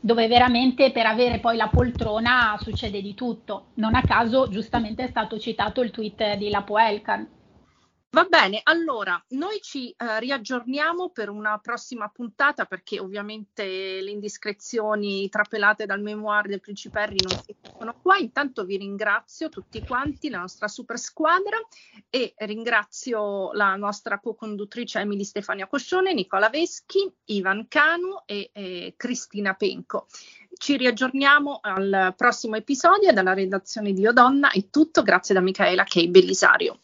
dove 0.00 0.28
veramente 0.28 0.90
per 0.90 1.06
avere 1.06 1.38
poi 1.38 1.56
la 1.56 1.68
poltrona 1.68 2.58
succede 2.60 3.00
di 3.00 3.14
tutto. 3.14 3.68
Non 3.74 3.94
a 3.94 4.02
caso 4.02 4.48
giustamente 4.48 5.04
è 5.04 5.08
stato 5.08 5.38
citato 5.38 5.80
il 5.80 5.90
tweet 5.90 6.36
di 6.36 6.50
Lapo 6.50 6.78
Elkan. 6.78 7.26
Va 8.12 8.24
bene, 8.24 8.58
allora 8.64 9.24
noi 9.28 9.60
ci 9.60 9.90
eh, 9.90 10.18
riaggiorniamo 10.18 11.10
per 11.10 11.28
una 11.28 11.58
prossima 11.58 12.08
puntata 12.08 12.64
perché 12.64 12.98
ovviamente 12.98 13.62
le 14.02 14.10
indiscrezioni 14.10 15.28
trapelate 15.28 15.86
dal 15.86 16.02
memoir 16.02 16.48
del 16.48 16.58
Principe 16.58 16.98
Harry 16.98 17.18
non 17.22 17.40
si 17.40 17.54
fanno 17.60 17.94
qua. 18.02 18.16
Intanto 18.16 18.64
vi 18.64 18.78
ringrazio 18.78 19.48
tutti 19.48 19.86
quanti, 19.86 20.28
la 20.28 20.40
nostra 20.40 20.66
super 20.66 20.98
squadra 20.98 21.56
e 22.10 22.34
ringrazio 22.38 23.52
la 23.52 23.76
nostra 23.76 24.18
co-conduttrice 24.18 24.98
Emily 24.98 25.22
Stefania 25.22 25.68
Coscione, 25.68 26.12
Nicola 26.12 26.48
Veschi, 26.48 27.08
Ivan 27.26 27.68
Canu 27.68 28.22
e, 28.26 28.50
e 28.52 28.94
Cristina 28.96 29.54
Penco. 29.54 30.08
Ci 30.52 30.76
riaggiorniamo 30.76 31.60
al 31.62 32.12
prossimo 32.16 32.56
episodio 32.56 33.12
dalla 33.12 33.34
redazione 33.34 33.92
di 33.92 34.04
Odonna. 34.04 34.50
È 34.50 34.68
tutto, 34.68 35.04
grazie 35.04 35.32
da 35.32 35.40
Michaela 35.40 35.84
Kei 35.84 36.08
Bellisario. 36.08 36.80